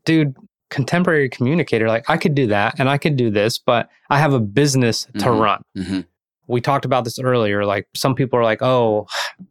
dude, 0.04 0.36
contemporary 0.68 1.28
communicator, 1.30 1.88
like 1.88 2.04
I 2.08 2.16
could 2.18 2.34
do 2.34 2.46
that 2.48 2.74
and 2.78 2.88
I 2.88 2.98
could 2.98 3.16
do 3.16 3.30
this, 3.30 3.58
but 3.58 3.88
I 4.10 4.18
have 4.18 4.32
a 4.34 4.40
business 4.40 5.06
to 5.18 5.26
Mhm. 5.26 5.40
run. 5.40 5.62
mm-hmm. 5.76 6.00
We 6.49 6.61
talked 6.61 6.84
about 6.84 7.04
this 7.04 7.18
earlier. 7.18 7.64
Like 7.64 7.87
some 7.94 8.14
people 8.14 8.38
are 8.38 8.44
like, 8.44 8.62
oh, 8.62 9.06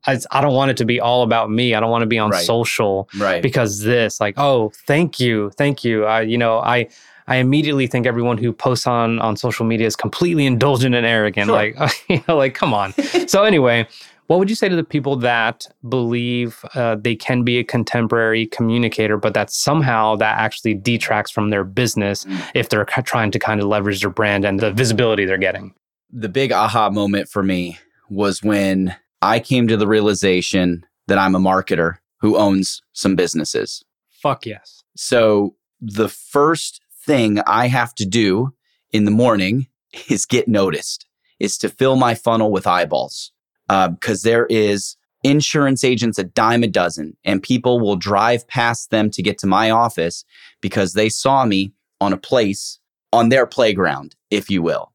I, 0.08 0.20
I 0.32 0.42
don't 0.42 0.54
want 0.54 0.72
it 0.72 0.78
to 0.78 0.86
be 0.86 1.00
all 1.00 1.24
about 1.24 1.50
me. 1.50 1.74
I 1.74 1.80
don't 1.80 1.90
want 1.92 2.02
to 2.04 2.08
be 2.08 2.20
on 2.20 2.32
Right. 2.32 2.46
social 2.46 3.10
right 3.18 3.42
because 3.42 3.80
this, 3.82 4.20
like, 4.20 4.36
oh, 4.38 4.72
thank 4.88 5.20
you, 5.20 5.52
thank 5.58 5.84
you. 5.84 6.06
I, 6.06 6.22
you 6.22 6.38
know, 6.38 6.60
I, 6.60 6.88
I 7.28 7.38
immediately 7.38 7.88
think 7.88 8.06
everyone 8.06 8.38
who 8.38 8.52
posts 8.52 8.88
on 8.88 9.20
on 9.20 9.38
social 9.38 9.66
media 9.66 9.88
is 9.88 9.96
completely 9.96 10.46
indulgent 10.46 10.96
and 10.96 11.06
arrogant. 11.06 11.46
Sure. 11.48 11.56
Like, 11.56 11.76
you 12.10 12.24
know, 12.28 12.36
like, 12.38 12.54
come 12.56 12.74
on. 12.74 12.94
so 13.28 13.44
anyway. 13.44 13.88
What 14.28 14.40
would 14.40 14.50
you 14.50 14.56
say 14.56 14.70
to 14.70 14.78
the 14.78 14.84
people 14.86 15.18
that 15.18 15.68
believe 15.90 16.64
uh, 16.74 16.96
they 16.96 17.18
can 17.18 17.44
be 17.44 17.58
a 17.58 17.66
contemporary 17.66 18.46
communicator, 18.48 19.18
but 19.18 19.34
that 19.34 19.50
somehow 19.52 20.16
that 20.16 20.40
actually 20.40 20.74
detracts 20.74 21.32
from 21.32 21.50
their 21.50 21.66
business 21.66 22.24
Mm. 22.24 22.42
if 22.56 22.70
they're 22.70 22.86
trying 22.86 23.32
to 23.32 23.40
kind 23.40 23.60
of 23.60 23.68
leverage 23.68 24.00
their 24.00 24.10
brand 24.10 24.46
and 24.46 24.62
the 24.62 24.72
visibility 24.72 25.26
they're 25.26 25.38
getting? 25.38 25.74
The 26.12 26.30
big 26.30 26.52
aha 26.52 26.90
moment 26.90 27.30
for 27.30 27.44
me 27.44 27.78
was 28.10 28.44
when 28.44 28.96
i 29.22 29.40
came 29.40 29.68
to 29.68 29.78
the 29.78 29.88
realization 29.88 30.86
that 31.08 31.18
i'm 31.18 31.36
a 31.36 31.40
marketer 31.40 31.98
who 32.20 32.38
owns 32.38 32.82
some 32.94 33.16
businesses 33.16 33.84
Fuck 34.22 34.46
yes. 34.46 34.84
So 34.96 35.56
the 35.80 36.08
first 36.08 36.80
thing 37.04 37.40
I 37.48 37.68
have 37.68 37.96
to 37.96 38.06
do 38.06 38.54
in 38.92 39.06
the 39.06 39.12
morning 39.12 39.68
is 40.10 40.26
get 40.26 40.48
noticed, 40.48 41.08
is 41.40 41.58
to 41.60 41.70
fill 41.70 41.96
my 41.96 42.14
funnel 42.14 42.52
with 42.52 42.68
eyeballs. 42.68 43.32
Um, 43.70 43.94
because 43.94 44.24
there 44.24 44.48
is 44.48 44.98
insurance 45.24 45.84
agents 45.84 46.20
a 46.20 46.26
dime 46.26 46.62
a 46.62 46.68
dozen, 46.68 47.16
and 47.24 47.42
people 47.42 47.80
will 47.80 47.96
drive 47.96 48.48
past 48.48 48.90
them 48.90 49.10
to 49.12 49.24
get 49.24 49.38
to 49.40 49.48
my 49.48 49.70
office 49.70 50.26
because 50.60 50.94
they 50.94 51.08
saw 51.08 51.46
me 51.46 51.74
on 52.02 52.12
a 52.12 52.18
place 52.18 52.80
on 53.14 53.30
their 53.30 53.48
playground, 53.48 54.16
if 54.30 54.50
you 54.50 54.62
will. 54.62 54.92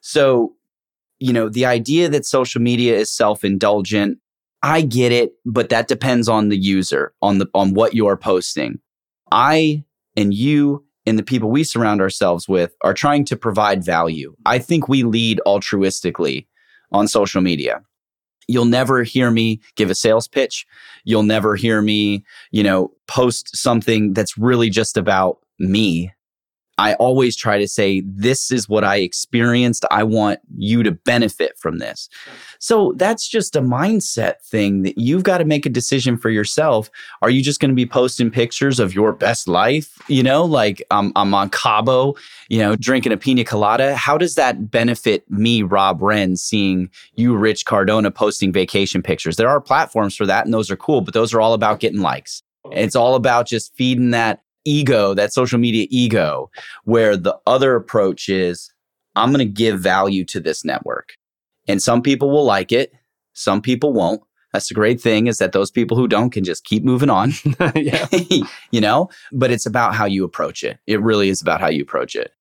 So, 0.00 0.55
you 1.18 1.32
know, 1.32 1.48
the 1.48 1.66
idea 1.66 2.08
that 2.08 2.26
social 2.26 2.60
media 2.60 2.96
is 2.96 3.10
self-indulgent, 3.10 4.18
I 4.62 4.82
get 4.82 5.12
it, 5.12 5.32
but 5.44 5.68
that 5.68 5.88
depends 5.88 6.28
on 6.28 6.48
the 6.48 6.58
user, 6.58 7.12
on 7.22 7.38
the 7.38 7.46
on 7.54 7.74
what 7.74 7.94
you're 7.94 8.16
posting. 8.16 8.80
I 9.30 9.84
and 10.16 10.32
you 10.32 10.84
and 11.06 11.18
the 11.18 11.22
people 11.22 11.50
we 11.50 11.62
surround 11.62 12.00
ourselves 12.00 12.48
with 12.48 12.74
are 12.82 12.94
trying 12.94 13.24
to 13.26 13.36
provide 13.36 13.84
value. 13.84 14.34
I 14.44 14.58
think 14.58 14.88
we 14.88 15.04
lead 15.04 15.40
altruistically 15.46 16.46
on 16.90 17.06
social 17.06 17.40
media. 17.40 17.82
You'll 18.48 18.64
never 18.64 19.02
hear 19.02 19.30
me 19.30 19.60
give 19.76 19.90
a 19.90 19.94
sales 19.94 20.28
pitch. 20.28 20.66
You'll 21.04 21.24
never 21.24 21.56
hear 21.56 21.82
me, 21.82 22.24
you 22.50 22.62
know, 22.62 22.92
post 23.08 23.56
something 23.56 24.14
that's 24.14 24.38
really 24.38 24.70
just 24.70 24.96
about 24.96 25.38
me. 25.58 26.12
I 26.78 26.94
always 26.94 27.36
try 27.36 27.58
to 27.58 27.66
say, 27.66 28.02
this 28.04 28.50
is 28.50 28.68
what 28.68 28.84
I 28.84 28.96
experienced. 28.96 29.86
I 29.90 30.02
want 30.02 30.40
you 30.58 30.82
to 30.82 30.92
benefit 30.92 31.58
from 31.58 31.78
this. 31.78 32.10
So 32.58 32.92
that's 32.96 33.26
just 33.26 33.56
a 33.56 33.62
mindset 33.62 34.42
thing 34.42 34.82
that 34.82 34.98
you've 34.98 35.22
got 35.22 35.38
to 35.38 35.46
make 35.46 35.64
a 35.64 35.70
decision 35.70 36.18
for 36.18 36.28
yourself. 36.28 36.90
Are 37.22 37.30
you 37.30 37.42
just 37.42 37.60
going 37.60 37.70
to 37.70 37.74
be 37.74 37.86
posting 37.86 38.30
pictures 38.30 38.78
of 38.78 38.94
your 38.94 39.12
best 39.12 39.48
life? 39.48 39.98
You 40.08 40.22
know, 40.22 40.44
like 40.44 40.82
um, 40.90 41.12
I'm 41.16 41.32
on 41.32 41.48
Cabo, 41.48 42.14
you 42.48 42.58
know, 42.58 42.76
drinking 42.76 43.12
a 43.12 43.16
pina 43.16 43.44
colada. 43.44 43.96
How 43.96 44.18
does 44.18 44.34
that 44.34 44.70
benefit 44.70 45.28
me, 45.30 45.62
Rob 45.62 46.02
Rens, 46.02 46.42
seeing 46.42 46.90
you, 47.14 47.36
Rich 47.36 47.64
Cardona, 47.64 48.10
posting 48.10 48.52
vacation 48.52 49.02
pictures? 49.02 49.36
There 49.36 49.48
are 49.48 49.62
platforms 49.62 50.14
for 50.14 50.26
that, 50.26 50.44
and 50.44 50.52
those 50.52 50.70
are 50.70 50.76
cool, 50.76 51.00
but 51.00 51.14
those 51.14 51.32
are 51.32 51.40
all 51.40 51.54
about 51.54 51.80
getting 51.80 52.02
likes. 52.02 52.42
It's 52.72 52.96
all 52.96 53.14
about 53.14 53.46
just 53.46 53.74
feeding 53.76 54.10
that 54.10 54.42
ego, 54.66 55.14
that 55.14 55.32
social 55.32 55.58
media 55.58 55.86
ego, 55.90 56.50
where 56.84 57.16
the 57.16 57.36
other 57.46 57.74
approach 57.76 58.28
is 58.28 58.72
I'm 59.14 59.30
going 59.30 59.46
to 59.46 59.52
give 59.52 59.80
value 59.80 60.24
to 60.26 60.40
this 60.40 60.64
network. 60.64 61.14
And 61.66 61.82
some 61.82 62.02
people 62.02 62.30
will 62.30 62.44
like 62.44 62.72
it, 62.72 62.92
some 63.32 63.60
people 63.60 63.92
won't. 63.92 64.22
That's 64.52 64.68
the 64.68 64.74
great 64.74 65.00
thing 65.00 65.26
is 65.26 65.38
that 65.38 65.52
those 65.52 65.70
people 65.70 65.96
who 65.96 66.08
don't 66.08 66.30
can 66.30 66.44
just 66.44 66.64
keep 66.64 66.82
moving 66.82 67.10
on. 67.10 67.32
you 68.70 68.80
know, 68.80 69.10
but 69.32 69.50
it's 69.50 69.66
about 69.66 69.94
how 69.94 70.06
you 70.06 70.24
approach 70.24 70.62
it. 70.62 70.78
It 70.86 71.00
really 71.02 71.28
is 71.28 71.42
about 71.42 71.60
how 71.60 71.68
you 71.68 71.82
approach 71.82 72.14
it. 72.14 72.32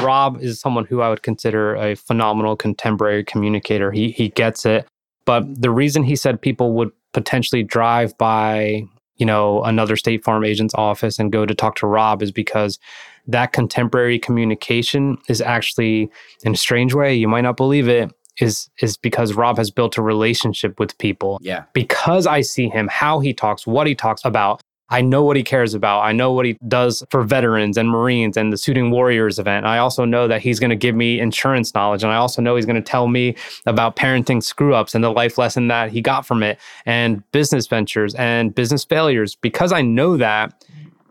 Rob 0.00 0.40
is 0.40 0.60
someone 0.60 0.84
who 0.84 1.00
I 1.00 1.08
would 1.08 1.22
consider 1.22 1.76
a 1.76 1.94
phenomenal 1.94 2.56
contemporary 2.56 3.24
communicator. 3.24 3.90
He 3.92 4.10
he 4.10 4.28
gets 4.30 4.66
it. 4.66 4.86
But 5.24 5.44
the 5.60 5.70
reason 5.70 6.02
he 6.02 6.16
said 6.16 6.40
people 6.40 6.72
would 6.74 6.90
potentially 7.12 7.62
drive 7.62 8.16
by 8.18 8.82
you 9.22 9.26
know, 9.26 9.62
another 9.62 9.94
State 9.94 10.24
Farm 10.24 10.44
agent's 10.44 10.74
office 10.74 11.16
and 11.20 11.30
go 11.30 11.46
to 11.46 11.54
talk 11.54 11.76
to 11.76 11.86
Rob 11.86 12.24
is 12.24 12.32
because 12.32 12.80
that 13.28 13.52
contemporary 13.52 14.18
communication 14.18 15.16
is 15.28 15.40
actually, 15.40 16.10
in 16.42 16.54
a 16.54 16.56
strange 16.56 16.92
way, 16.92 17.14
you 17.14 17.28
might 17.28 17.42
not 17.42 17.56
believe 17.56 17.86
it, 17.86 18.10
is 18.40 18.68
is 18.80 18.96
because 18.96 19.34
Rob 19.34 19.58
has 19.58 19.70
built 19.70 19.96
a 19.96 20.02
relationship 20.02 20.80
with 20.80 20.98
people. 20.98 21.38
Yeah. 21.40 21.62
Because 21.72 22.26
I 22.26 22.40
see 22.40 22.68
him, 22.68 22.88
how 22.88 23.20
he 23.20 23.32
talks, 23.32 23.64
what 23.64 23.86
he 23.86 23.94
talks 23.94 24.24
about, 24.24 24.60
I 24.92 25.00
know 25.00 25.24
what 25.24 25.36
he 25.36 25.42
cares 25.42 25.72
about. 25.72 26.02
I 26.02 26.12
know 26.12 26.32
what 26.32 26.44
he 26.44 26.58
does 26.68 27.02
for 27.08 27.22
veterans 27.22 27.78
and 27.78 27.88
Marines 27.88 28.36
and 28.36 28.52
the 28.52 28.58
Suiting 28.58 28.90
Warriors 28.90 29.38
event. 29.38 29.64
I 29.64 29.78
also 29.78 30.04
know 30.04 30.28
that 30.28 30.42
he's 30.42 30.60
going 30.60 30.68
to 30.68 30.76
give 30.76 30.94
me 30.94 31.18
insurance 31.18 31.74
knowledge. 31.74 32.02
And 32.02 32.12
I 32.12 32.16
also 32.16 32.42
know 32.42 32.56
he's 32.56 32.66
going 32.66 32.76
to 32.76 32.82
tell 32.82 33.08
me 33.08 33.34
about 33.64 33.96
parenting 33.96 34.42
screw 34.42 34.74
ups 34.74 34.94
and 34.94 35.02
the 35.02 35.10
life 35.10 35.38
lesson 35.38 35.68
that 35.68 35.90
he 35.90 36.02
got 36.02 36.26
from 36.26 36.42
it 36.42 36.58
and 36.84 37.28
business 37.32 37.66
ventures 37.66 38.14
and 38.16 38.54
business 38.54 38.84
failures. 38.84 39.34
Because 39.34 39.72
I 39.72 39.80
know 39.80 40.18
that 40.18 40.62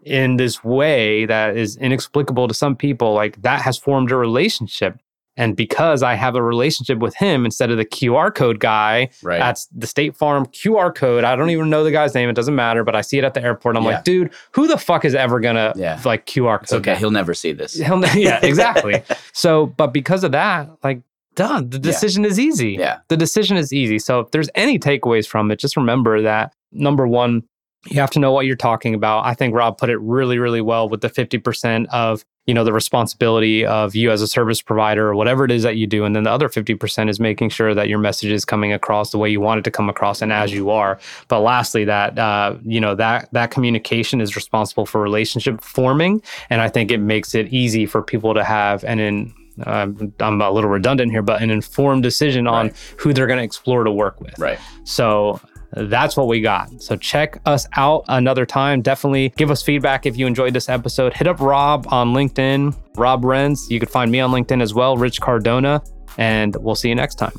in 0.03 0.37
this 0.37 0.63
way 0.63 1.25
that 1.25 1.57
is 1.57 1.75
inexplicable 1.77 2.47
to 2.47 2.53
some 2.53 2.75
people, 2.75 3.13
like 3.13 3.41
that 3.41 3.61
has 3.61 3.79
formed 3.79 4.11
a 4.11 4.15
relationship. 4.15 4.99
And 5.37 5.55
because 5.55 6.03
I 6.03 6.15
have 6.15 6.35
a 6.35 6.43
relationship 6.43 6.99
with 6.99 7.15
him 7.15 7.45
instead 7.45 7.71
of 7.71 7.77
the 7.77 7.85
QR 7.85 8.33
code 8.33 8.59
guy, 8.59 9.09
right. 9.23 9.39
that's 9.39 9.67
the 9.67 9.87
State 9.87 10.15
Farm 10.15 10.45
QR 10.47 10.93
code. 10.93 11.23
I 11.23 11.35
don't 11.35 11.49
even 11.49 11.69
know 11.69 11.83
the 11.83 11.91
guy's 11.91 12.13
name. 12.13 12.29
It 12.29 12.35
doesn't 12.35 12.55
matter, 12.55 12.83
but 12.83 12.95
I 12.95 13.01
see 13.01 13.17
it 13.17 13.23
at 13.23 13.33
the 13.33 13.41
airport. 13.41 13.77
I'm 13.77 13.83
yeah. 13.83 13.89
like, 13.89 14.03
dude, 14.03 14.31
who 14.51 14.67
the 14.67 14.77
fuck 14.77 15.05
is 15.05 15.15
ever 15.15 15.39
gonna 15.39 15.73
yeah. 15.75 16.01
like 16.03 16.25
QR 16.25 16.57
code? 16.57 16.63
It's 16.63 16.73
okay, 16.73 16.93
guy? 16.93 16.99
he'll 16.99 17.11
never 17.11 17.33
see 17.33 17.53
this. 17.53 17.75
He'll, 17.75 18.03
yeah, 18.15 18.39
exactly. 18.43 19.03
so, 19.33 19.67
but 19.67 19.87
because 19.87 20.23
of 20.23 20.33
that, 20.33 20.69
like, 20.83 21.01
done. 21.35 21.69
The 21.69 21.79
decision 21.79 22.23
yeah. 22.23 22.29
is 22.29 22.39
easy. 22.39 22.73
Yeah, 22.73 22.99
the 23.07 23.17
decision 23.17 23.55
is 23.55 23.71
easy. 23.71 23.99
So, 23.99 24.19
if 24.19 24.31
there's 24.31 24.49
any 24.53 24.77
takeaways 24.77 25.27
from 25.27 25.49
it, 25.49 25.59
just 25.59 25.77
remember 25.77 26.21
that 26.21 26.53
number 26.73 27.07
one, 27.07 27.43
you 27.87 27.99
have 27.99 28.11
to 28.11 28.19
know 28.19 28.31
what 28.31 28.45
you're 28.45 28.55
talking 28.55 28.93
about. 28.93 29.25
I 29.25 29.33
think 29.33 29.55
Rob 29.55 29.77
put 29.77 29.89
it 29.89 29.97
really, 29.97 30.39
really 30.39 30.61
well 30.61 30.89
with 30.89 31.01
the 31.01 31.09
50% 31.09 31.87
of 31.87 32.25
you 32.47 32.53
know 32.53 32.63
the 32.63 32.73
responsibility 32.73 33.65
of 33.65 33.95
you 33.95 34.11
as 34.11 34.21
a 34.21 34.27
service 34.27 34.61
provider 34.61 35.07
or 35.07 35.15
whatever 35.15 35.45
it 35.45 35.51
is 35.51 35.63
that 35.63 35.77
you 35.77 35.85
do 35.85 36.05
and 36.05 36.15
then 36.15 36.23
the 36.23 36.31
other 36.31 36.49
50% 36.49 37.09
is 37.09 37.19
making 37.19 37.49
sure 37.49 37.73
that 37.75 37.87
your 37.87 37.99
message 37.99 38.31
is 38.31 38.45
coming 38.45 38.73
across 38.73 39.11
the 39.11 39.17
way 39.17 39.29
you 39.29 39.39
want 39.39 39.59
it 39.59 39.63
to 39.63 39.71
come 39.71 39.89
across 39.89 40.21
and 40.21 40.33
as 40.33 40.51
you 40.51 40.69
are 40.69 40.99
but 41.27 41.41
lastly 41.41 41.85
that 41.85 42.17
uh, 42.17 42.55
you 42.63 42.79
know 42.79 42.95
that 42.95 43.29
that 43.31 43.51
communication 43.51 44.21
is 44.21 44.35
responsible 44.35 44.85
for 44.85 45.01
relationship 45.01 45.61
forming 45.61 46.21
and 46.49 46.61
i 46.61 46.69
think 46.69 46.91
it 46.91 46.99
makes 46.99 47.35
it 47.35 47.51
easy 47.53 47.85
for 47.85 48.01
people 48.01 48.33
to 48.33 48.43
have 48.43 48.83
and 48.83 48.99
in 48.99 49.33
um, 49.65 50.13
I'm 50.19 50.41
a 50.41 50.49
little 50.49 50.69
redundant 50.69 51.11
here, 51.11 51.21
but 51.21 51.41
an 51.41 51.51
informed 51.51 52.03
decision 52.03 52.47
on 52.47 52.67
right. 52.67 52.95
who 52.97 53.13
they're 53.13 53.27
going 53.27 53.37
to 53.37 53.43
explore 53.43 53.83
to 53.83 53.91
work 53.91 54.21
with. 54.21 54.37
Right. 54.39 54.57
So 54.85 55.41
that's 55.73 56.17
what 56.17 56.27
we 56.27 56.41
got. 56.41 56.81
So 56.81 56.95
check 56.95 57.39
us 57.45 57.67
out 57.75 58.05
another 58.07 58.45
time. 58.45 58.81
Definitely 58.81 59.29
give 59.37 59.51
us 59.51 59.61
feedback 59.61 60.05
if 60.05 60.17
you 60.17 60.27
enjoyed 60.27 60.53
this 60.53 60.69
episode. 60.69 61.13
Hit 61.13 61.27
up 61.27 61.39
Rob 61.39 61.87
on 61.89 62.13
LinkedIn, 62.13 62.75
Rob 62.95 63.23
Rens. 63.23 63.67
You 63.69 63.79
could 63.79 63.89
find 63.89 64.11
me 64.11 64.19
on 64.19 64.31
LinkedIn 64.31 64.61
as 64.61 64.73
well, 64.73 64.97
Rich 64.97 65.21
Cardona, 65.21 65.81
and 66.17 66.55
we'll 66.57 66.75
see 66.75 66.89
you 66.89 66.95
next 66.95 67.15
time. 67.15 67.33